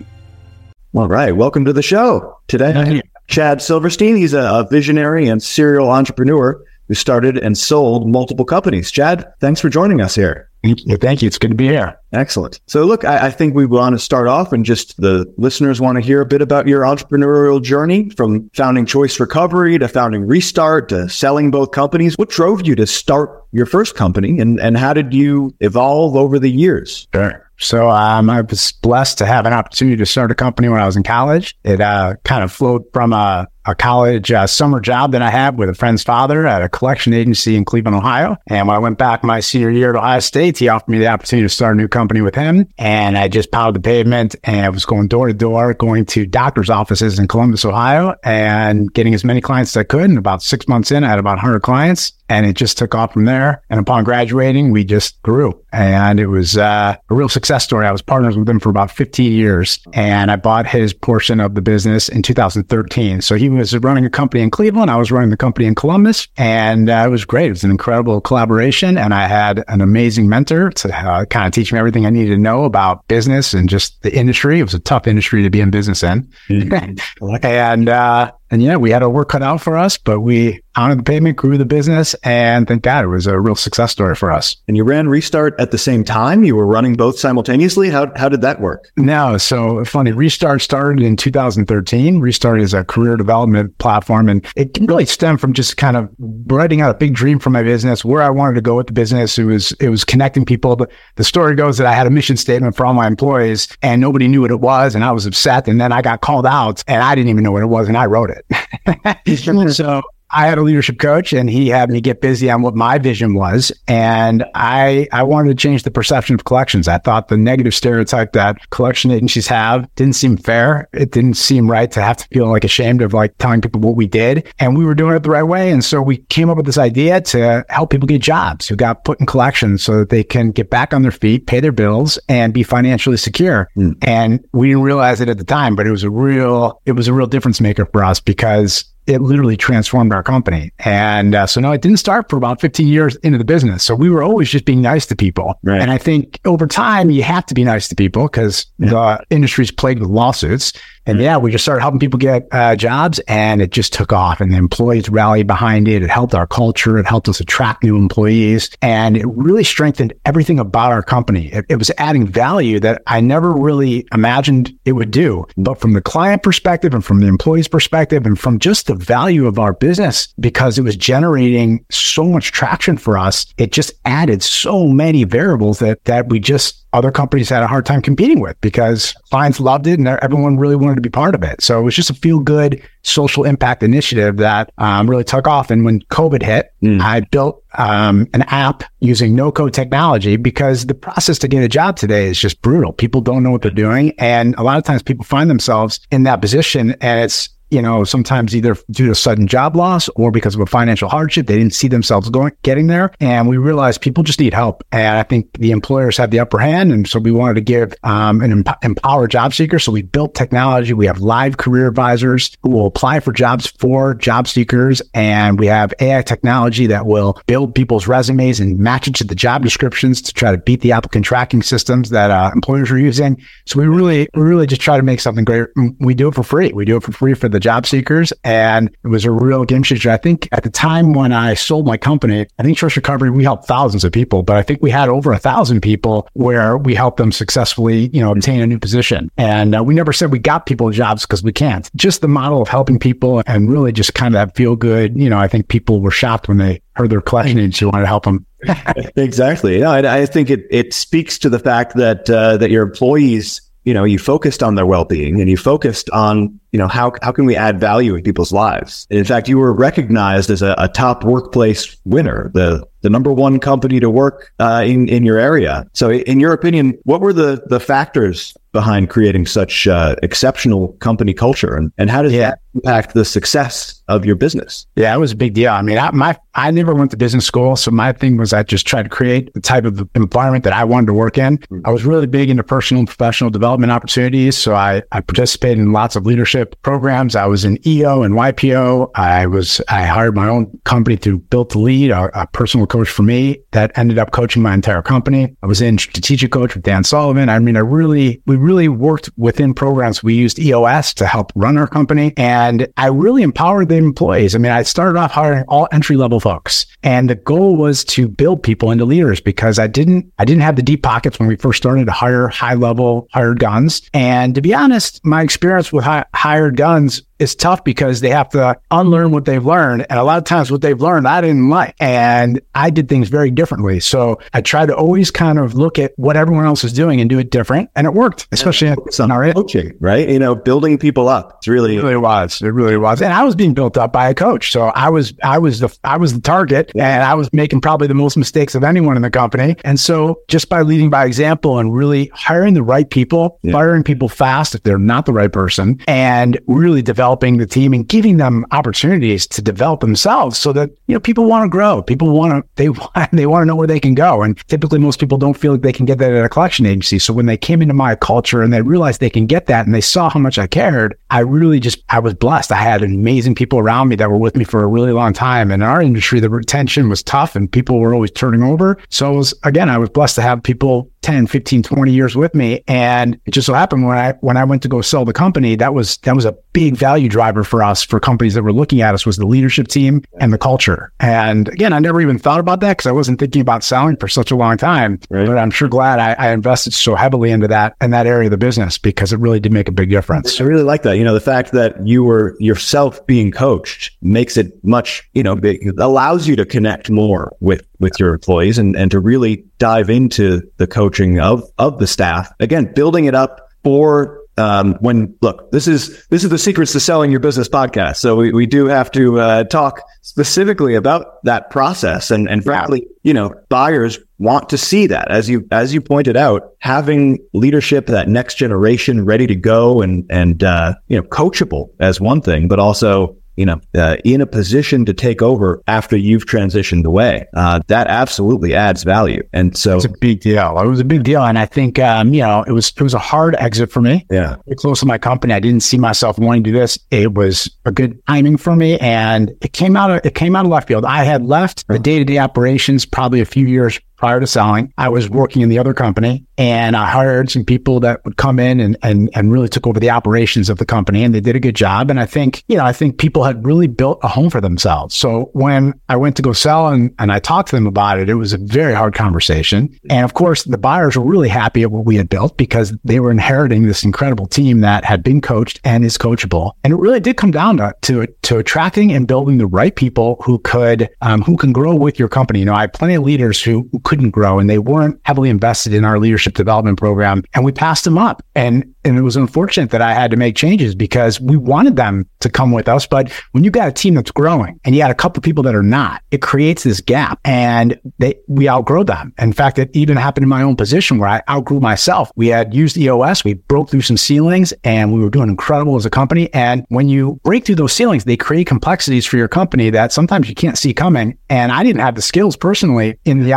All 0.93 1.07
right. 1.07 1.37
Welcome 1.37 1.65
to 1.67 1.73
the 1.73 1.83
show. 1.83 2.37
Today, 2.49 3.01
Chad 3.29 3.63
Silverstein. 3.63 4.17
He's 4.17 4.33
a, 4.33 4.67
visionary 4.69 5.29
and 5.29 5.41
serial 5.41 5.89
entrepreneur 5.89 6.61
who 6.89 6.95
started 6.95 7.39
and 7.39 7.57
sold 7.57 8.09
multiple 8.09 8.45
companies. 8.45 8.91
Chad, 8.91 9.31
thanks 9.41 9.61
for 9.61 9.69
joining 9.69 10.01
us 10.01 10.15
here. 10.15 10.49
Thank 10.63 11.23
you. 11.23 11.29
It's 11.29 11.39
good 11.39 11.53
to 11.53 11.57
be 11.57 11.69
here. 11.69 11.99
Excellent. 12.13 12.61
So, 12.67 12.85
look, 12.85 13.05
I, 13.05 13.27
I, 13.27 13.31
think 13.31 13.55
we 13.55 13.65
want 13.65 13.95
to 13.95 13.99
start 13.99 14.27
off 14.27 14.53
and 14.53 14.65
just 14.65 15.01
the 15.01 15.33
listeners 15.37 15.81
want 15.81 15.97
to 15.97 16.01
hear 16.01 16.21
a 16.21 16.27
bit 16.27 16.43
about 16.43 16.67
your 16.67 16.83
entrepreneurial 16.83 17.63
journey 17.63 18.11
from 18.11 18.51
founding 18.55 18.85
Choice 18.85 19.21
Recovery 19.21 19.79
to 19.79 19.87
founding 19.87 20.27
Restart 20.27 20.89
to 20.89 21.09
selling 21.09 21.53
both 21.53 21.71
companies. 21.71 22.17
What 22.19 22.31
drove 22.31 22.67
you 22.67 22.75
to 22.75 22.87
start 22.89 23.45
your 23.53 23.67
first 23.67 23.95
company 23.95 24.41
and, 24.41 24.59
and 24.59 24.77
how 24.77 24.93
did 24.93 25.15
you 25.15 25.55
evolve 25.61 26.17
over 26.17 26.41
the 26.41 26.51
years? 26.51 27.07
Sure. 27.15 27.48
So 27.59 27.91
um, 27.91 28.31
I 28.31 28.41
was 28.41 28.73
blessed 28.73 29.19
to 29.19 29.27
have 29.27 29.47
an 29.47 29.53
opportunity 29.53 29.97
to 29.97 30.07
start 30.07 30.31
a 30.31 30.35
company 30.35 30.69
when 30.69 30.81
I 30.81 30.87
was 30.87 30.97
in 30.97 31.03
college. 31.03 31.57
It 31.65 31.81
uh, 31.81 32.15
kind 32.25 32.45
of 32.45 32.53
flowed 32.53 32.85
from 32.93 33.13
a 33.13 33.49
a 33.69 33.75
college 33.75 34.33
uh, 34.33 34.47
summer 34.47 34.81
job 34.81 35.13
that 35.13 35.21
I 35.21 35.29
had 35.29 35.59
with 35.59 35.69
a 35.69 35.75
friend's 35.75 36.03
father 36.03 36.47
at 36.47 36.63
a 36.63 36.71
collection 36.71 37.13
agency 37.13 37.55
in 37.55 37.67
Cleveland, 37.67 37.97
Ohio. 37.97 38.37
And 38.47 38.67
when 38.67 38.75
I 38.75 38.79
went 38.79 38.97
back 38.97 39.23
my 39.23 39.41
senior 39.41 39.71
year 39.71 39.91
at 39.91 39.97
Ohio 39.97 40.21
State, 40.21 40.57
he 40.57 40.69
offered 40.69 40.91
me 40.91 40.99
the 40.99 41.09
opportunity 41.09 41.45
to 41.45 41.55
start 41.55 41.75
a 41.75 41.77
new 41.77 41.89
company 41.89 42.23
with 42.23 42.35
him. 42.35 42.67
And 42.79 43.19
I 43.19 43.29
just 43.29 43.53
pounded 43.53 43.83
the 43.83 43.87
pavement 43.87 44.37
and 44.45 44.65
I 44.65 44.71
was 44.71 44.87
going 44.87 45.09
door 45.09 45.29
to 45.29 45.35
door, 45.35 45.75
going 45.75 46.07
to 46.07 46.25
doctor's 46.25 46.71
offices 46.71 47.19
in 47.19 47.29
Columbus, 47.29 47.67
Ohio, 47.67 48.15
and 48.25 48.93
getting 48.95 49.13
as 49.13 49.23
many 49.23 49.43
clients 49.43 49.77
as 49.77 49.81
I 49.81 49.85
could. 49.85 50.09
And 50.09 50.19
about 50.19 50.43
six 50.43 50.67
months 50.67 50.91
in, 50.91 51.05
I 51.05 51.11
had 51.11 51.19
about 51.19 51.37
100 51.37 51.61
clients 51.61 52.15
and 52.31 52.47
it 52.47 52.55
just 52.55 52.79
took 52.79 52.95
off 52.95 53.13
from 53.13 53.25
there. 53.25 53.63
And 53.71 53.81
upon 53.81 54.05
graduating, 54.05 54.71
we 54.71 54.85
just 54.85 55.21
grew, 55.23 55.65
and 55.73 56.21
it 56.21 56.27
was 56.27 56.57
uh, 56.57 56.97
a 57.09 57.15
real 57.15 57.29
success 57.29 57.48
story. 57.57 57.87
I 57.87 57.93
was 57.93 58.03
partners 58.03 58.37
with 58.37 58.49
him 58.49 58.61
for 58.61 58.69
about 58.69 58.91
15 58.91 59.33
years, 59.33 59.81
and 59.93 60.31
I 60.31 60.37
bought 60.37 60.67
his 60.67 60.93
portion 60.93 61.41
of 61.41 61.55
the 61.55 61.63
business 61.63 62.09
in 62.09 62.23
2013. 62.23 63.23
So 63.23 63.35
he 63.35 63.49
was 63.49 63.77
running 63.79 64.05
a 64.05 64.11
company 64.11 64.43
in 64.43 64.51
Cleveland, 64.51 64.91
I 64.91 64.97
was 64.97 65.11
running 65.11 65.31
the 65.31 65.37
company 65.37 65.67
in 65.67 65.75
Columbus, 65.75 66.29
and 66.37 66.91
uh, 66.91 67.05
it 67.07 67.11
was 67.11 67.25
great. 67.25 67.47
It 67.47 67.51
was 67.51 67.65
an 67.65 67.71
incredible 67.71 68.21
collaboration, 68.21 68.99
and 68.99 69.15
I 69.15 69.27
had 69.27 69.65
an 69.69 69.81
amazing 69.81 70.29
mentor 70.29 70.71
to 70.71 70.95
uh, 70.95 71.25
kind 71.25 71.47
of 71.47 71.53
teach 71.53 71.73
me 71.73 71.79
everything 71.79 72.07
I 72.07 72.11
needed 72.11 72.35
to 72.35 72.41
know 72.41 72.65
about 72.65 73.07
business 73.09 73.55
and 73.55 73.69
just 73.69 74.03
the 74.03 74.15
industry. 74.15 74.61
It 74.61 74.65
was 74.65 74.75
a 74.75 74.79
tough 74.79 75.07
industry 75.07 75.43
to 75.43 75.51
be 75.51 75.61
in 75.61 75.71
business 75.71 76.03
in, 76.03 76.29
mm-hmm. 76.49 77.37
and 77.43 77.89
uh, 77.89 78.33
and 78.51 78.63
yeah, 78.63 78.77
we 78.77 78.91
had 78.91 79.03
our 79.03 79.11
work 79.11 79.29
cut 79.29 79.43
out 79.43 79.61
for 79.61 79.77
us, 79.77 79.99
but 79.99 80.21
we 80.21 80.61
honored 80.79 81.01
the 81.01 81.03
payment, 81.03 81.37
grew 81.37 81.59
the 81.59 81.65
business, 81.65 82.15
and 82.23 82.67
thank 82.67 82.83
God 82.83 83.05
it 83.05 83.09
was 83.09 83.27
a 83.27 83.39
real 83.39 83.57
success 83.57 83.91
story 83.91 84.15
for 84.15 84.31
us. 84.31 84.57
And 84.69 84.77
you 84.77 84.85
ran 84.85 85.09
Restart 85.09 85.59
at 85.59 85.71
the 85.71 85.79
same 85.79 86.05
time? 86.05 86.45
You 86.45 86.55
were 86.55 86.67
running 86.67 86.95
both 86.95 87.19
simultaneously? 87.19 87.91
How, 87.91 88.11
how 88.17 88.29
did 88.29 88.43
that 88.43 88.61
work? 88.61 88.91
No. 88.97 89.37
So 89.39 89.85
funny, 89.85 90.13
Restart 90.13 90.63
started 90.63 91.05
in 91.05 91.17
2013. 91.17 92.21
Restart 92.21 92.61
is 92.61 92.75
a 92.75 92.85
career 92.85 93.17
development 93.17 93.77
platform, 93.79 94.29
and 94.29 94.47
it 94.57 94.79
really 94.81 95.05
stemmed 95.05 95.41
from 95.41 95.53
just 95.53 95.77
kind 95.77 95.97
of 95.97 96.09
writing 96.47 96.81
out 96.81 96.95
a 96.95 96.99
big 96.99 97.15
dream 97.15 97.39
for 97.39 97.51
my 97.51 97.63
business, 97.63 98.05
where 98.05 98.23
I 98.23 98.31
wanted 98.31 98.55
to 98.55 98.61
go 98.63 98.77
with 98.77 98.87
the 98.87 98.93
business. 98.93 99.39
It 99.39 99.45
was, 99.45 99.73
it 99.73 99.89
was 99.89 100.05
connecting 100.05 100.45
people. 100.45 100.77
The, 100.77 100.89
the 101.17 101.25
story 101.25 101.55
goes 101.57 101.77
that 101.79 101.87
I 101.87 101.93
had 101.93 102.07
a 102.07 102.11
mission 102.11 102.37
statement 102.37 102.77
for 102.77 102.87
all 102.87 102.95
my 102.95 103.09
employees, 103.09 103.69
and 103.83 104.01
nobody 104.01 104.29
knew 104.29 104.43
what 104.43 104.51
it 104.53 104.61
was, 104.61 104.95
and 104.95 105.05
I 105.05 105.13
was 105.13 105.27
upset. 105.27 105.67
And 105.67 105.81
then 105.81 105.93
I 105.93 106.03
got 106.03 106.21
called 106.21 106.47
out, 106.47 106.85
and 106.87 107.03
I 107.03 107.15
didn't 107.15 107.31
even 107.31 107.43
know 107.43 107.53
what 107.53 107.63
it 107.63 107.67
was, 107.67 107.89
and 107.89 107.97
I 107.97 108.07
wrote 108.07 108.31
it 108.31 108.38
it. 108.39 109.71
so 109.75 110.03
I 110.31 110.47
had 110.47 110.59
a 110.59 110.63
leadership 110.63 110.99
coach 110.99 111.33
and 111.33 111.49
he 111.49 111.69
had 111.69 111.91
me 111.91 112.01
get 112.01 112.21
busy 112.21 112.51
on 112.51 112.63
what 112.63 112.75
my 112.75 112.99
vision 112.99 113.35
was. 113.35 113.73
And 113.87 114.45
I, 114.55 115.09
I 115.13 115.23
wanted 115.23 115.49
to 115.49 115.55
change 115.55 115.83
the 115.83 115.91
perception 115.91 116.35
of 116.35 116.45
collections. 116.45 116.89
I 116.89 116.99
thought 116.99 117.29
the 117.29 117.37
negative 117.37 117.75
stereotype 117.75 118.33
that 118.33 118.69
collection 118.71 119.11
agencies 119.11 119.47
have 119.47 119.93
didn't 119.95 120.17
seem 120.17 120.37
fair. 120.37 120.89
It 120.93 121.13
didn't 121.13 121.35
seem 121.35 121.71
right 121.71 121.91
to 121.93 122.03
have 122.03 122.19
to 122.19 122.29
feel 122.29 122.49
like 122.49 122.65
ashamed 122.65 123.03
of 123.03 123.15
like 123.15 123.37
telling 123.39 123.61
people 123.61 123.81
what 123.81 123.97
we 123.97 124.07
did. 124.07 124.47
And 124.59 124.77
we 124.77 124.85
were 124.85 124.95
doing 124.95 125.15
it 125.15 125.23
the 125.23 125.31
right 125.31 125.43
way. 125.43 125.71
And 125.71 125.85
so 125.85 126.03
we 126.03 126.19
came 126.29 126.51
up 126.51 126.57
with 126.57 126.67
this 126.67 126.79
idea 126.79 127.21
to 127.21 127.65
help 127.69 127.91
people 127.91 128.07
get 128.07 128.21
jobs 128.21 128.69
who 128.69 128.77
got 128.77 129.05
put 129.05 129.21
in 129.21 129.27
collections 129.27 129.83
so 129.83 129.99
that 129.99 130.11
they 130.11 130.25
can 130.25 130.51
get 130.51 130.71
back 130.71 130.93
on 130.93 131.03
their 131.03 131.11
feet, 131.11 131.47
pay 131.47 131.61
their 131.61 131.73
bills 131.73 132.19
and 132.29 132.53
be 132.53 132.63
financially 132.63 133.17
secure. 133.17 133.69
Mm. 133.77 133.97
And 134.03 134.45
we 134.53 134.69
didn't 134.69 134.83
realize 134.83 135.21
it 135.21 135.29
at 135.29 135.39
the 135.39 135.45
time, 135.45 135.75
but 135.75 135.87
it 135.87 135.91
was 135.91 136.03
a 136.03 136.11
real, 136.11 136.81
it 136.85 136.93
was 136.93 137.09
a 137.09 137.13
real 137.13 137.27
difference 137.27 137.61
maker 137.61 137.87
for 137.87 138.05
us 138.05 138.21
because 138.21 138.85
it 139.09 139.23
literally 139.23 139.57
transformed 139.57 140.13
our 140.13 140.23
company. 140.23 140.71
And 140.81 141.35
uh, 141.35 141.47
so 141.47 141.61
no, 141.61 141.73
it 141.73 141.81
didn't 141.81 141.97
start 141.97 142.29
for 142.29 142.37
about 142.37 142.61
15 142.61 142.87
years 142.87 143.17
into 143.17 143.39
the 143.39 143.45
business. 143.45 143.83
So 143.83 143.95
we 143.95 144.11
were 144.11 144.23
always 144.23 144.51
just 144.51 144.67
being 144.67 144.83
nice 144.83 145.07
to 145.07 145.17
people. 145.17 145.59
Right. 145.63 145.81
And 145.81 145.91
I 145.91 145.97
think 145.97 146.39
over 146.45 146.67
time, 146.67 147.11
you 147.11 147.23
have 147.23 147.47
to 147.47 147.55
be 147.55 147.65
nice 147.65 147.89
to 147.89 147.97
people 147.97 148.25
because 148.25 148.67
yeah. 148.79 148.91
the 148.91 149.27
industry's 149.31 149.71
plagued 149.71 150.01
with 150.01 150.11
lawsuits. 150.11 150.75
And 151.09 151.21
yeah, 151.21 151.39
we 151.39 151.51
just 151.51 151.65
started 151.65 151.81
helping 151.81 152.01
people 152.01 152.19
get 152.19 152.47
uh, 152.53 152.77
jobs 152.77 153.19
and 153.21 153.63
it 153.63 153.71
just 153.71 153.95
took 153.95 154.13
off 154.13 154.43
and 154.43 154.53
the 154.53 154.59
employees 154.59 155.09
rallied 155.09 155.47
behind 155.47 155.89
it. 155.89 156.03
It 156.03 156.11
helped 156.11 156.35
our 156.35 156.47
culture. 156.47 156.99
It 156.99 157.07
helped 157.07 157.31
us 157.31 157.41
attract 157.41 157.83
new 157.83 157.97
employees 157.97 158.71
and 158.83 159.17
it 159.17 159.27
really 159.27 159.65
strengthened 159.65 160.13
everything 160.27 160.59
about 160.59 160.93
our 160.93 161.03
company. 161.03 161.47
It, 161.47 161.65
it 161.71 161.77
was 161.77 161.91
adding 161.97 162.27
value 162.27 162.79
that 162.81 163.01
I 163.07 163.23
never 163.23 163.53
really 163.53 164.07
imagined 164.13 164.79
it 164.85 164.93
would 164.93 165.11
do. 165.11 165.47
But 165.57 165.81
from 165.81 165.95
the 165.95 166.03
client 166.03 166.43
perspective 166.43 166.93
and 166.93 167.03
from 167.03 167.21
the 167.21 167.27
employee's 167.27 167.69
perspective 167.69 168.27
and 168.27 168.39
from 168.39 168.59
just 168.59 168.87
the 168.87 168.95
value 168.95 169.47
of 169.47 169.59
our 169.59 169.73
business, 169.73 170.29
because 170.39 170.79
it 170.79 170.83
was 170.83 170.95
generating 170.95 171.87
so 171.91 172.25
much 172.25 172.53
traction 172.53 172.99
for 172.99 173.17
us, 173.17 173.47
it 173.57 173.73
just 173.73 173.93
added 174.05 174.43
so 174.43 174.87
many 174.89 175.25
variables 175.25 175.79
that, 175.79 176.05
that 176.05 176.29
we 176.29 176.39
just 176.39 176.85
other 176.93 177.11
companies 177.11 177.51
had 177.51 177.63
a 177.63 177.67
hard 177.67 177.85
time 177.85 178.01
competing 178.01 178.41
with 178.41 178.59
because 178.61 179.13
clients 179.31 179.61
loved 179.61 179.87
it 179.87 179.99
and 179.99 180.09
everyone 180.09 180.57
really 180.57 180.77
wanted 180.77 180.98
to 180.99 181.09
be 181.09 181.11
part 181.11 181.35
of 181.35 181.43
it. 181.43 181.63
So 181.63 181.81
it 181.81 181.83
was 181.83 181.95
just 181.95 182.11
a 182.11 182.15
feel 182.15 182.41
good 182.41 182.83
social 183.03 183.45
impact 183.45 183.83
initiative 183.83 184.37
that 184.39 184.73
um, 184.79 185.09
really 185.09 185.25
took 185.25 185.47
off. 185.47 185.71
And 185.71 185.85
when 185.85 186.01
COVID 186.03 186.43
hit, 186.43 186.73
mm. 186.83 187.01
I 187.01 187.21
built 187.21 187.63
um, 187.77 188.27
an 188.35 188.43
app 188.43 188.85
using 189.01 189.35
no 189.35 189.51
code 189.51 189.73
technology 189.73 190.37
because 190.37 190.87
the 190.87 190.95
process 190.95 191.39
to 191.41 191.49
get 191.49 191.63
a 191.63 191.69
job 191.69 191.97
today 191.97 192.27
is 192.27 192.39
just 192.39 192.61
brutal. 192.63 192.93
People 192.93 193.21
don't 193.21 193.43
know 193.43 193.51
what 193.51 193.63
they're 193.63 193.71
doing. 193.71 194.13
And 194.19 194.55
a 194.57 194.63
lot 194.63 194.79
of 194.79 194.85
times 194.85 195.03
people 195.03 195.25
find 195.25 195.49
themselves 195.49 196.01
in 196.11 196.25
that 196.25 196.41
position 196.41 196.97
and 197.01 197.21
it's 197.21 197.49
you 197.71 197.83
know, 197.83 198.05
sometimes 198.05 198.57
either 198.57 198.77
due 198.91 199.07
to 199.07 199.15
sudden 199.15 199.47
job 199.47 199.77
loss 199.77 200.09
or 200.11 200.31
because 200.31 200.55
of 200.55 200.61
a 200.61 200.67
financial 200.67 201.09
hardship, 201.09 201.47
they 201.47 201.59
didn't 201.59 201.75
see 201.75 201.89
themselves 201.89 202.31
going, 202.31 202.53
getting 202.63 202.87
there. 202.87 203.13
And 203.21 203.49
we 203.49 203.57
realized 203.57 204.01
people 204.01 204.25
just 204.25 204.41
need 204.41 204.55
help. 204.55 204.83
And 204.93 205.19
I 205.19 205.23
think 205.23 205.53
the 205.59 205.71
employers 205.71 206.17
have 206.17 206.31
the 206.31 206.41
upper 206.41 206.59
hand. 206.59 206.93
And 206.93 207.09
so 207.09 207.19
we 207.19 207.31
wanted 207.31 207.55
to 207.55 207.61
give 207.61 207.95
um, 208.05 208.41
an 208.41 208.53
emp- 208.53 208.83
empower 208.83 209.27
job 209.27 209.55
seekers. 209.55 209.85
So 209.85 209.93
we 209.93 210.03
built 210.03 210.35
technology. 210.35 210.93
We 210.93 211.07
have 211.07 211.21
live 211.21 211.57
career 211.59 211.89
advisors 211.89 212.57
who 212.63 212.71
will 212.71 212.87
apply 212.87 213.21
for 213.21 213.33
jobs 213.33 213.67
for 213.67 214.15
job 214.15 214.49
seekers. 214.49 215.03
And 215.15 215.59
we 215.59 215.67
have 215.67 215.93
AI 216.01 216.23
technology 216.23 216.87
that 216.87 217.07
will 217.07 217.41
build 217.47 217.75
people's 217.75 218.07
resumes 218.07 218.61
and 218.61 218.79
match 218.79 219.09
it 219.09 219.15
to 219.17 219.25
the 219.25 219.35
job 219.35 219.63
descriptions 219.63 220.23
to 220.23 220.33
try 220.33 220.53
to 220.53 220.59
beat 220.59 220.81
the 220.81 220.93
applicant 220.93 221.25
tracking 221.25 221.63
systems 221.63 222.11
that 222.11 222.31
uh, 222.31 222.51
employers 222.55 222.91
are 222.91 222.99
using. 222.99 223.41
So 223.67 223.79
we 223.79 223.87
really, 223.87 224.29
we 224.35 224.43
really 224.43 224.67
just 224.67 224.81
try 224.81 224.97
to 224.97 225.03
make 225.03 225.21
something 225.21 225.45
great. 225.45 225.69
We 225.99 226.15
do 226.15 226.29
it 226.29 226.35
for 226.35 226.43
free. 226.43 226.73
We 226.73 226.85
do 226.85 226.97
it 226.97 227.03
for 227.03 227.13
free 227.13 227.35
for 227.35 227.49
the 227.49 227.58
the 227.59 227.65
job 227.65 227.87
seekers. 227.87 228.33
And 228.45 228.89
it 229.05 229.09
was 229.09 229.25
a 229.25 229.31
real 229.31 229.65
game 229.65 229.83
changer. 229.83 230.11
I 230.11 230.17
think 230.17 230.49
at 230.53 230.63
the 230.63 230.71
time 230.71 231.13
when 231.13 231.33
I 231.33 231.55
sold 231.55 231.87
my 231.87 231.97
company, 231.97 232.47
I 232.59 232.63
think 232.63 232.79
Choice 232.79 232.97
Recovery, 232.97 233.31
we 233.31 233.43
helped 233.43 233.67
thousands 233.67 234.05
of 234.05 234.13
people, 234.13 234.45
but 234.45 234.57
I 234.57 234.63
think 234.63 234.81
we 234.81 234.91
had 234.91 235.09
over 235.09 235.33
a 235.33 235.39
thousand 235.39 235.81
people 235.81 236.29
where 236.35 236.79
we 236.79 236.95
helped 236.95 237.17
them 237.17 237.33
successfully, 237.33 238.09
you 238.13 238.21
know, 238.21 238.31
obtain 238.31 238.61
a 238.61 238.67
new 238.67 238.79
position. 238.79 239.31
And 239.37 239.75
uh, 239.75 239.83
we 239.83 239.95
never 239.95 240.13
said 240.13 240.31
we 240.31 240.39
got 240.39 240.67
people 240.67 240.91
jobs 240.91 241.23
because 241.23 241.43
we 241.43 241.53
can't. 241.53 241.91
Just 241.97 242.21
the 242.21 242.29
model 242.29 242.63
of 242.63 242.69
helping 242.69 242.99
people 242.99 243.43
and 243.47 243.69
really 243.69 243.93
just 243.93 244.15
kind 244.15 244.35
of 244.35 244.39
that 244.39 244.57
feel 244.57 244.77
good. 244.77 245.19
You 245.19 245.29
know, 245.29 245.39
I 245.39 245.49
think 245.49 245.69
people 245.69 246.01
were 246.01 246.11
shocked 246.13 246.47
when 246.47 246.59
they 246.59 246.81
heard 246.95 247.11
their 247.11 247.21
collection 247.21 247.59
agency 247.59 247.85
wanted 247.85 248.03
to 248.03 248.07
help 248.07 248.25
them. 248.25 248.47
exactly. 249.17 249.81
Yeah, 249.81 249.91
I, 249.91 250.23
I, 250.23 250.27
think 250.27 250.51
it, 250.51 250.67
it 250.71 250.93
speaks 250.93 251.39
to 251.39 251.49
the 251.49 251.59
fact 251.59 251.97
that 251.97 252.29
uh, 252.29 252.57
that 252.57 252.71
your 252.71 252.83
employees, 252.83 253.61
you 253.85 253.95
know, 253.95 254.05
you 254.05 254.19
focused 254.19 254.63
on 254.63 254.75
their 254.75 254.87
well 254.87 255.05
being 255.05 255.41
and 255.41 255.49
you 255.49 255.57
focused 255.57 256.11
on 256.11 256.59
you 256.73 256.79
know, 256.79 256.89
how, 256.89 257.13
how 257.23 257.33
can 257.33 257.45
we 257.45 257.57
add 257.57 257.81
value 257.81 258.15
in 258.15 258.23
people's 258.23 258.53
lives? 258.53 259.07
And 259.11 259.19
in 259.19 259.25
fact, 259.25 259.49
you 259.49 259.59
were 259.59 259.73
recognized 259.73 260.51
as 260.51 260.63
a, 260.63 260.75
a 260.79 260.89
top 260.89 261.25
workplace 261.25 261.97
winner, 262.05 262.51
the, 262.55 262.87
the 263.03 263.11
number 263.11 263.33
one 263.33 263.59
company 263.61 264.01
to 264.01 264.11
work 264.11 264.53
uh, 264.59 264.85
in, 264.87 265.09
in 265.09 265.25
your 265.25 265.39
area. 265.39 265.87
So 265.95 266.11
in 266.11 266.41
your 266.41 266.53
opinion, 266.53 266.99
what 267.05 267.21
were 267.21 267.33
the, 267.33 267.63
the 267.67 267.81
factors 267.81 268.55
behind 268.73 269.09
creating 269.09 269.47
such 269.47 269.87
uh, 269.87 270.15
exceptional 270.23 270.89
company 271.01 271.33
culture 271.33 271.75
and, 271.75 271.91
and 271.97 272.11
how 272.11 272.23
does 272.23 272.33
yeah. 272.33 272.51
that 272.51 272.61
impact 272.75 273.15
the 273.15 273.25
success 273.25 274.03
of 274.09 274.25
your 274.25 274.37
business 274.37 274.87
yeah 274.95 275.15
it 275.15 275.19
was 275.19 275.33
a 275.33 275.37
big 275.37 275.55
deal 275.55 275.73
i 275.73 275.83
mean 275.83 275.99
I, 275.99 276.11
my 276.13 276.37
i 276.55 276.71
never 276.71 276.95
went 276.95 277.11
to 277.13 277.17
business 277.17 277.47
school 277.47 277.77
so 277.77 277.91
my 277.91 278.13
thing 278.13 278.37
was 278.37 278.53
i 278.53 278.63
just 278.63 278.87
tried 278.87 279.05
to 279.05 279.09
create 279.09 279.53
the 279.55 279.61
type 279.61 279.85
of 279.85 280.09
environment 280.15 280.65
that 280.65 280.75
i 280.75 280.85
wanted 280.85 281.07
to 281.07 281.15
work 281.15 281.39
in 281.39 281.59
mm-hmm. 281.59 281.81
i 281.87 281.91
was 281.91 282.05
really 282.05 282.27
big 282.27 282.51
into 282.51 282.63
personal 282.63 283.01
and 283.01 283.09
professional 283.09 283.51
development 283.51 283.91
opportunities 283.91 284.57
so 284.57 284.75
I, 284.75 285.03
I 285.13 285.23
participated 285.23 285.79
in 285.79 285.93
lots 285.93 286.15
of 286.15 286.27
leadership 286.27 286.58
programs 286.67 287.35
i 287.35 287.47
was 287.47 287.65
in 287.65 287.79
eo 287.87 288.23
and 288.23 288.35
ypo 288.35 289.11
i 289.15 289.47
was 289.47 289.81
i 289.89 290.05
hired 290.05 290.35
my 290.35 290.49
own 290.49 290.67
company 290.85 291.17
to 291.17 291.39
build 291.39 291.71
to 291.71 291.79
lead 291.79 292.11
a, 292.11 292.43
a 292.43 292.47
personal 292.49 292.87
coach 292.87 293.09
for 293.09 293.23
me 293.23 293.59
that 293.73 293.97
ended 293.97 294.19
up 294.19 294.33
coaching 294.33 294.63
my 294.63 294.75
entire 294.75 295.03
company 295.03 295.55
i 295.63 295.67
was 295.67 295.81
in 295.81 295.99
strategic 295.99 296.53
coach 296.53 296.75
with 296.75 296.83
dan 296.83 297.05
sullivan 297.05 297.49
i 297.49 297.59
mean 297.59 297.77
i 297.77 297.81
really 297.81 298.43
we 298.47 298.57
really 298.57 298.89
worked 298.89 299.31
within 299.37 299.75
programs. 299.75 300.23
We 300.23 300.35
used 300.35 300.59
EOS 300.59 301.15
to 301.15 301.27
help 301.27 301.53
run 301.55 301.79
our 301.79 301.87
company. 301.87 302.35
And 302.37 302.89
I 302.97 303.07
really 303.07 303.43
empowered 303.43 303.89
the 303.89 303.97
employees. 303.97 304.55
I 304.55 304.59
mean, 304.59 304.73
I 304.73 304.83
started 304.83 305.19
off 305.19 305.33
hiring 305.33 305.65
all 305.69 305.89
entry 305.93 306.17
level 306.17 306.41
folks. 306.41 306.87
And 307.03 307.31
the 307.31 307.35
goal 307.35 307.77
was 307.77 308.05
to 308.07 308.29
build 308.29 308.63
people 308.63 308.91
into 308.91 309.05
leaders 309.05 309.41
because 309.41 309.79
I 309.79 309.87
didn't, 309.87 310.33
I 310.39 310.45
didn't 310.45 310.63
have 310.63 310.77
the 310.77 310.83
deep 310.83 311.03
pockets 311.03 311.39
when 311.39 311.49
we 311.49 311.57
first 311.57 311.79
started 311.79 312.07
to 312.07 312.13
hire 312.13 312.49
high 312.49 312.75
level 312.75 313.29
hired 313.33 313.61
guns. 313.61 314.03
And 314.13 314.55
to 314.55 314.61
be 314.61 314.75
honest, 314.75 315.25
my 315.25 315.43
experience 315.43 315.93
with 315.93 316.05
hi- 316.05 316.27
hired 316.49 316.79
guns 316.79 317.23
is 317.39 317.55
tough 317.55 317.85
because 317.85 318.21
they 318.21 318.31
have 318.31 318.49
to 318.51 318.79
unlearn 318.91 319.31
what 319.31 319.45
they've 319.45 319.65
learned. 319.65 320.07
And 320.11 320.19
a 320.19 320.25
lot 320.25 320.39
of 320.39 320.45
times 320.45 320.71
what 320.71 320.81
they've 320.81 321.01
learned, 321.01 321.29
I 321.29 321.41
didn't 321.41 321.69
like. 321.69 321.95
And 322.01 322.61
I 322.75 322.91
did 322.91 323.09
things 323.09 323.29
very 323.29 323.51
differently. 323.51 324.01
So 324.01 324.41
I 324.53 324.61
tried 324.61 324.87
to 324.87 324.97
always 324.97 325.31
kind 325.31 325.59
of 325.59 325.75
look 325.75 325.99
at 325.99 326.13
what 326.17 326.37
everyone 326.37 326.67
else 326.67 326.85
is 326.85 326.93
doing 326.93 327.21
and 327.21 327.31
do 327.31 327.39
it 327.39 327.51
different. 327.51 327.91
And 327.95 328.07
it 328.07 328.15
worked, 328.15 328.49
especially 328.53 328.89
on 328.89 329.31
our 329.31 329.53
coaching, 329.53 329.97
right? 330.01 330.29
You 330.29 330.39
know, 330.39 330.55
building 330.55 330.99
people 330.99 331.29
up. 331.29 331.55
It's 331.59 331.69
really, 331.69 331.97
it 331.97 332.03
really 332.03 332.17
was. 332.17 332.61
It 332.61 332.69
really 332.69 332.97
was. 332.97 333.23
And 333.23 333.33
I 333.33 333.45
was 333.45 333.55
being 333.55 333.75
built 333.75 333.97
up 333.97 334.13
by 334.13 334.29
a 334.29 334.35
coach. 334.35 334.73
So 334.73 334.87
I 334.87 335.09
was, 335.09 335.33
I 335.43 335.59
was 335.59 335.81
the, 335.81 335.97
I 336.05 336.17
was 336.17 336.35
the 336.35 336.41
target 336.41 336.93
and 336.95 337.23
I 337.23 337.35
was 337.35 337.53
making 337.53 337.81
probably 337.81 338.09
the 338.09 338.15
most 338.15 338.37
mistakes 338.37 338.75
of 338.75 338.85
anyone 338.85 339.17
in 339.17 339.23
the 339.23 339.31
company. 339.31 339.77
And 339.85 339.99
so 339.99 340.41
just 340.49 340.69
by 340.69 340.83
leading 340.83 341.11
by 341.11 341.25
example 341.25 341.79
and 341.79 341.95
really 341.95 342.31
hiring 342.35 342.75
the 342.75 342.83
right 342.83 343.09
people, 343.09 343.59
yeah. 343.63 343.73
firing 343.73 344.03
people 344.03 344.29
fast 344.29 344.75
if 344.75 344.83
they're 344.83 344.99
not 344.99 345.27
the 345.27 345.33
right 345.33 345.53
person 345.53 346.01
and 346.07 346.59
really 346.67 347.03
developing 347.03 347.28
developing 347.29 347.59
the 347.59 347.67
team 347.67 347.93
and 347.93 348.09
giving 348.09 348.39
them 348.39 348.65
opportunities 348.71 349.47
to 349.47 349.61
develop 349.61 350.01
themselves 350.01 350.57
so 350.57 350.73
that, 350.73 350.89
you 351.09 351.15
know, 351.15 351.21
people 351.21 351.45
want 351.45 351.63
to 351.63 351.69
grow. 351.69 352.03
People 352.03 352.31
want 352.31 352.53
to, 352.53 352.71
they 352.77 352.89
want, 352.89 353.13
they 353.33 353.45
want 353.45 353.63
to 353.63 353.67
know 353.67 353.77
where 353.77 353.87
they 353.87 354.01
can 354.01 354.15
go. 354.15 354.43
And 354.43 354.57
typically 354.69 354.99
most 354.99 355.21
people 355.21 355.37
don't 355.37 355.53
feel 355.53 355.73
like 355.73 355.83
they 355.83 355.93
can 355.93 356.07
get 356.07 356.17
that 356.19 356.33
at 356.33 356.43
a 356.43 356.49
collection 356.49 356.87
agency. 356.87 357.19
So 357.19 357.35
when 357.35 357.45
they 357.45 357.59
came 357.59 357.83
into 357.83 357.93
my 357.93 358.15
culture 358.15 358.63
and 358.63 358.73
they 358.73 358.81
realized 358.81 359.21
they 359.21 359.29
can 359.29 359.47
get 359.47 359.67
that 359.67 359.85
and 359.85 359.95
they 359.95 360.01
saw 360.01 360.31
how 360.31 360.41
much 360.41 360.59
I 360.59 360.67
cared, 360.67 361.19
I 361.29 361.41
really 361.41 361.81
just, 361.81 362.03
I 362.09 362.19
was 362.19 362.33
blessed. 362.33 362.73
I 362.73 362.77
had 362.77 363.03
amazing 363.03 363.55
people 363.55 363.79
around 363.79 364.09
me 364.09 364.17
that 364.17 364.31
were 364.31 364.39
with 364.39 364.57
me 364.57 364.65
for 364.65 364.83
a 364.83 364.87
really 364.87 365.13
long 365.13 365.35
time. 365.35 365.71
And 365.71 365.83
in 365.83 365.89
our 365.89 366.01
industry, 366.01 366.41
the 366.41 366.49
retention 366.49 367.11
was 367.11 367.23
tough 367.23 367.57
and 367.57 367.71
people 367.71 368.01
were 368.01 368.15
always 368.15 368.31
turning 368.31 368.63
over. 368.63 368.97
So 369.11 369.35
it 369.35 369.37
was, 369.37 369.55
again, 369.65 369.91
I 369.91 369.99
was 369.99 370.09
blessed 370.09 370.37
to 370.37 370.43
have 370.43 370.63
people 370.63 371.11
10, 371.23 371.47
15, 371.47 371.83
20 371.83 372.11
years 372.11 372.37
with 372.37 372.55
me. 372.55 372.83
And 372.89 373.39
it 373.45 373.51
just 373.53 373.67
so 373.67 373.75
happened 373.75 374.07
when 374.07 374.17
I 374.17 374.33
when 374.41 374.57
I 374.57 374.65
went 374.65 374.83
to 374.83 374.89
go 374.89 375.03
sell 375.03 375.27
the 375.27 375.33
company, 375.35 375.77
that 375.77 375.93
was 375.93 376.17
that 376.19 376.35
was 376.35 376.47
a 376.47 376.57
big 376.79 376.95
value 376.95 377.29
driver 377.29 377.65
for 377.65 377.83
us 377.83 378.05
for 378.05 378.21
companies 378.21 378.55
that 378.55 378.63
were 378.63 378.73
looking 378.73 379.01
at 379.01 379.13
us 379.13 379.27
was 379.27 379.37
the 379.37 379.45
leadership 379.45 379.89
team 379.89 380.23
and 380.39 380.53
the 380.53 380.59
culture. 380.59 381.13
And 381.19 381.67
again, 381.67 381.93
I 381.93 381.99
never 381.99 382.21
even 382.21 382.39
thought 382.39 382.61
about 382.61 382.79
that 382.81 382.91
because 382.91 383.07
I 383.09 383.11
wasn't 383.11 383.41
thinking 383.41 383.61
about 383.61 383.83
selling 383.83 384.17
for 384.17 384.29
such 384.29 384.53
a 384.53 384.57
long 384.57 384.77
time. 384.77 385.19
Right. 385.29 385.45
But 385.45 385.59
I'm 385.59 385.73
sure 385.73 385.89
glad 385.89 386.21
I, 386.21 386.35
I, 386.35 386.53
invested 386.53 386.93
so 386.93 387.17
heavily 387.17 387.51
into 387.51 387.67
that 387.67 387.97
in 388.01 388.13
that 388.13 388.29
area 388.29 388.47
of 388.47 388.53
the 388.53 388.59
business 388.59 388.97
because 388.97 389.33
it 389.33 389.41
really 389.41 389.59
did 389.59 389.73
make 389.73 389.89
a 389.89 389.93
big 389.93 390.09
difference. 390.09 390.61
I 390.61 390.65
really 390.65 390.85
like 390.85 391.03
that. 391.03 391.17
You 391.17 391.25
know, 391.25 391.35
the 391.35 391.41
fact 391.41 391.73
that 391.73 392.07
you 392.07 392.23
were 392.23 392.55
yourself 392.61 393.27
being 393.27 393.51
coached 393.51 394.17
makes 394.23 394.57
it 394.57 394.73
much, 394.85 395.29
you 395.33 395.43
know, 395.43 395.57
big, 395.57 395.99
allows 395.99 396.47
you 396.47 396.55
to 396.55 396.65
connect 396.65 397.11
more 397.11 397.57
with 397.59 397.85
with 397.99 398.21
your 398.21 398.35
employees 398.35 398.79
and, 398.79 398.95
and 398.95 399.11
to 399.11 399.19
really 399.19 399.65
dive 399.79 400.09
into 400.11 400.63
the 400.77 400.87
coaching 400.87 401.41
of, 401.41 401.69
of 401.79 401.99
the 401.99 402.07
staff. 402.07 402.53
Again, 402.61 402.93
building 402.95 403.25
it 403.25 403.35
up 403.35 403.69
for 403.83 404.38
um, 404.59 404.97
when 405.01 405.37
look, 405.41 405.71
this 405.71 405.87
is 405.87 406.27
this 406.27 406.45
is 406.45 406.51
the 406.51 406.59
secrets 406.59 406.93
to 406.93 407.01
selling 407.01 407.31
your 407.31 407.41
business 407.41 407.69
podcast. 407.69 408.17
So 408.17 408.37
we, 408.37 408.53
we 408.53 408.67
do 408.67 408.87
have 408.87 409.11
to 409.13 409.41
uh, 409.41 409.65
talk 409.65 410.03
specifically 410.23 410.95
about 410.95 411.43
that 411.45 411.71
process, 411.71 412.31
and 412.31 412.49
and 412.49 412.65
frankly, 412.65 413.07
you 413.23 413.33
know, 413.33 413.55
buyers 413.69 414.19
want 414.39 414.69
to 414.71 414.79
see 414.79 415.07
that 415.07 415.31
as 415.31 415.49
you 415.49 415.67
as 415.71 415.95
you 415.95 416.01
pointed 416.01 416.37
out, 416.37 416.73
having 416.81 417.39
leadership 417.55 418.07
that 418.07 418.29
next 418.29 418.57
generation 418.57 419.25
ready 419.25 419.47
to 419.47 419.57
go 419.57 420.03
and 420.03 420.27
and 420.29 420.65
uh, 420.65 420.95
you 421.07 421.17
know 421.17 421.23
coachable 421.23 421.91
as 422.01 422.21
one 422.21 422.41
thing, 422.41 422.69
but 422.69 422.79
also 422.79 423.37
you 423.59 423.67
know, 423.67 423.81
uh, 423.97 424.17
in 424.25 424.41
a 424.41 424.47
position 424.47 425.05
to 425.05 425.13
take 425.13 425.43
over 425.43 425.83
after 425.89 426.17
you've 426.17 426.47
transitioned 426.47 427.05
away. 427.05 427.45
Uh, 427.55 427.81
that 427.89 428.07
absolutely 428.07 428.73
adds 428.73 429.03
value. 429.03 429.43
And 429.53 429.77
so 429.77 429.97
it's 429.97 430.05
a 430.05 430.13
big 430.21 430.41
deal. 430.41 430.79
It 430.79 430.87
was 430.87 431.01
a 431.01 431.05
big 431.05 431.25
deal. 431.25 431.43
And 431.43 431.59
I 431.59 431.67
think, 431.67 431.99
um, 431.99 432.33
you 432.33 432.43
know, 432.43 432.63
it 432.63 432.71
was, 432.71 432.91
it 432.91 433.03
was 433.03 433.15
a 433.15 433.19
hard 433.19 433.57
exit 433.57 433.91
for 433.91 434.01
me. 434.01 434.25
Yeah. 434.31 434.57
close 434.77 435.01
to 435.01 435.07
my 435.07 435.19
company. 435.19 435.55
I 435.55 435.61
didn't 435.61 435.81
see 435.81 435.99
myself 435.99 436.39
wanting 436.39 436.63
to 436.63 436.71
do 436.71 436.79
this. 436.79 437.01
It 437.11 437.35
was 437.35 437.69
a 437.85 437.91
good 437.91 438.25
timing 438.29 438.59
for 438.59 438.77
me. 438.77 438.97
And 439.01 439.53
it 439.61 439.73
came 439.73 439.97
out 439.97 440.13
of, 440.13 440.21
it 440.25 440.37
came 440.37 440.55
out 440.55 440.65
of 440.65 440.71
left 440.71 440.87
field. 440.87 441.05
I 441.05 441.25
had 441.25 441.45
left 441.45 441.85
the 441.89 441.99
day 441.99 442.21
to 442.21 442.25
day 442.25 442.39
operations 442.39 443.05
probably 443.05 443.41
a 443.41 443.45
few 443.45 443.67
years 443.67 443.99
prior 444.19 444.41
to 444.41 444.47
selling. 444.47 444.93
I 444.99 445.09
was 445.09 445.31
working 445.31 445.63
in 445.63 445.69
the 445.69 445.79
other 445.79 445.95
company 445.95 446.45
and 446.59 446.97
I 446.97 447.07
hired 447.07 447.51
some 447.51 447.65
people 447.65 448.01
that 448.01 448.25
would 448.25 448.37
come 448.37 448.59
in 448.59 448.81
and, 448.81 448.97
and, 449.03 449.31
and 449.35 449.53
really 449.53 449.69
took 449.69 449.87
over 449.87 450.01
the 450.01 450.11
operations 450.11 450.69
of 450.69 450.79
the 450.79 450.85
company 450.85 451.23
and 451.23 451.35
they 451.35 451.41
did 451.41 451.55
a 451.55 451.61
good 451.61 451.77
job. 451.77 452.11
And 452.11 452.19
I 452.19 452.27
think, 452.27 452.65
you 452.67 452.77
know, 452.77 452.85
I 452.85 452.93
think 452.93 453.19
people 453.19 453.45
had 453.45 453.65
really 453.65 453.87
built 453.87 454.19
a 454.23 454.29
home 454.29 454.51
for 454.51 454.61
themselves. 454.61 455.15
So 455.15 455.51
when 455.53 455.99
I 456.09 456.17
went 456.17 456.37
to 456.37 456.43
go 456.43 456.53
sell 456.53 456.89
and, 456.89 457.15
and 457.19 457.31
I 457.31 457.39
talked 457.39 457.71
to 457.71 457.77
them 457.77 457.87
about 457.87 458.19
it, 458.19 458.29
it 458.29 458.35
was 458.35 458.53
a 458.53 458.59
very 458.59 458.93
hard 458.93 459.15
conversation. 459.15 459.97
And 460.11 460.25
of 460.25 460.35
course, 460.35 460.65
the 460.65 460.79
buyers 460.79 461.17
were 461.17 461.25
really 461.25 461.49
happy 461.49 461.83
at 461.83 461.93
what 461.93 462.05
we 462.05 462.17
had 462.17 462.29
built 462.29 462.57
because 462.57 462.93
they 463.05 463.21
were 463.21 463.31
inheriting 463.31 463.87
this 463.87 464.03
incredible 464.03 464.49
team 464.49 464.81
that 464.81 465.05
had 465.05 465.23
been 465.23 465.41
coached 465.41 465.81
and 465.85 466.05
is 466.05 466.19
coachable. 466.19 466.73
And 466.83 466.93
it 466.93 466.97
really 466.97 467.21
did 467.21 467.37
come 467.37 467.53
down 467.53 467.77
to, 467.77 467.95
to, 468.03 468.27
to 468.43 468.59
attracting 468.59 469.13
and 469.13 469.29
building 469.29 469.59
the 469.59 469.67
right 469.67 469.95
people 469.95 470.43
who 470.45 470.59
could, 470.59 471.09
um, 471.21 471.43
who 471.43 471.57
can 471.57 471.73
grow 471.73 471.95
with 471.95 472.19
your 472.19 472.29
company. 472.29 472.59
You 472.59 472.65
know, 472.65 472.75
I 472.75 472.81
had 472.81 472.93
plenty 472.93 473.15
of 473.15 473.23
leaders 473.23 473.63
who, 473.63 473.89
who 473.93 474.01
couldn't 474.09 474.31
grow 474.31 474.59
and 474.59 474.71
they 474.71 474.79
weren't 474.79 475.21
heavily 475.27 475.51
invested 475.51 475.93
in 475.93 476.03
our 476.03 476.19
leadership 476.19 476.55
development 476.55 476.99
program 476.99 477.45
and 477.53 477.63
we 477.63 477.71
passed 477.71 478.05
them 478.05 478.17
up. 478.17 478.43
And 478.55 478.95
and 479.05 479.17
it 479.17 479.23
was 479.23 479.37
unfortunate 479.37 479.91
that 479.91 480.03
I 480.03 480.13
had 480.13 480.31
to 480.33 480.37
make 480.37 480.55
changes 480.57 480.95
because 480.95 481.41
we 481.41 481.57
wanted 481.57 481.97
them 481.97 482.29
to 482.41 482.51
come 482.51 482.73
with 482.73 482.89
us. 482.89 483.07
But 483.07 483.33
when 483.53 483.65
you 483.65 483.71
got 483.71 483.89
a 483.89 483.93
team 483.93 484.15
that's 484.15 484.31
growing 484.31 484.79
and 484.85 484.95
you 484.95 485.01
got 485.01 485.11
a 485.11 485.15
couple 485.15 485.41
of 485.41 485.45
people 485.45 485.63
that 485.65 485.75
are 485.75 485.83
not, 485.83 486.23
it 486.31 486.43
creates 486.43 486.83
this 486.83 487.01
gap 487.01 487.41
and 487.45 487.99
they, 488.19 488.35
we 488.49 488.69
outgrow 488.69 489.05
them. 489.05 489.33
In 489.39 489.53
fact, 489.53 489.79
it 489.79 489.89
even 489.95 490.17
happened 490.17 490.43
in 490.43 490.49
my 490.49 490.63
own 490.63 490.77
position 490.77 491.19
where 491.19 491.29
I 491.29 491.43
outgrew 491.49 491.81
myself. 491.81 492.31
We 492.37 492.49
had 492.49 492.75
used 492.75 492.99
EOS. 492.99 493.45
We 493.45 493.55
broke 493.55 493.89
through 493.89 494.03
some 494.03 494.19
ceilings 494.19 494.75
and 494.85 495.13
we 495.13 495.21
were 495.21 495.31
doing 495.31 495.49
incredible 495.49 495.97
as 495.97 496.05
a 496.05 496.11
company. 496.11 496.53
And 496.53 496.85
when 496.89 497.09
you 497.09 497.41
break 497.45 497.65
through 497.65 497.77
those 497.77 497.95
ceilings, 497.95 498.25
they 498.25 498.37
create 498.37 498.67
complexities 498.67 499.25
for 499.25 499.39
your 499.39 499.49
company 499.49 499.89
that 499.91 500.13
sometimes 500.13 500.49
you 500.49 500.55
can't 500.55 500.77
see 500.77 500.93
coming. 500.93 501.39
And 501.49 501.73
I 501.73 501.83
didn't 501.83 502.03
have 502.03 502.15
the 502.15 502.23
skills 502.23 502.57
personally 502.57 503.19
in 503.25 503.43
the 503.43 503.55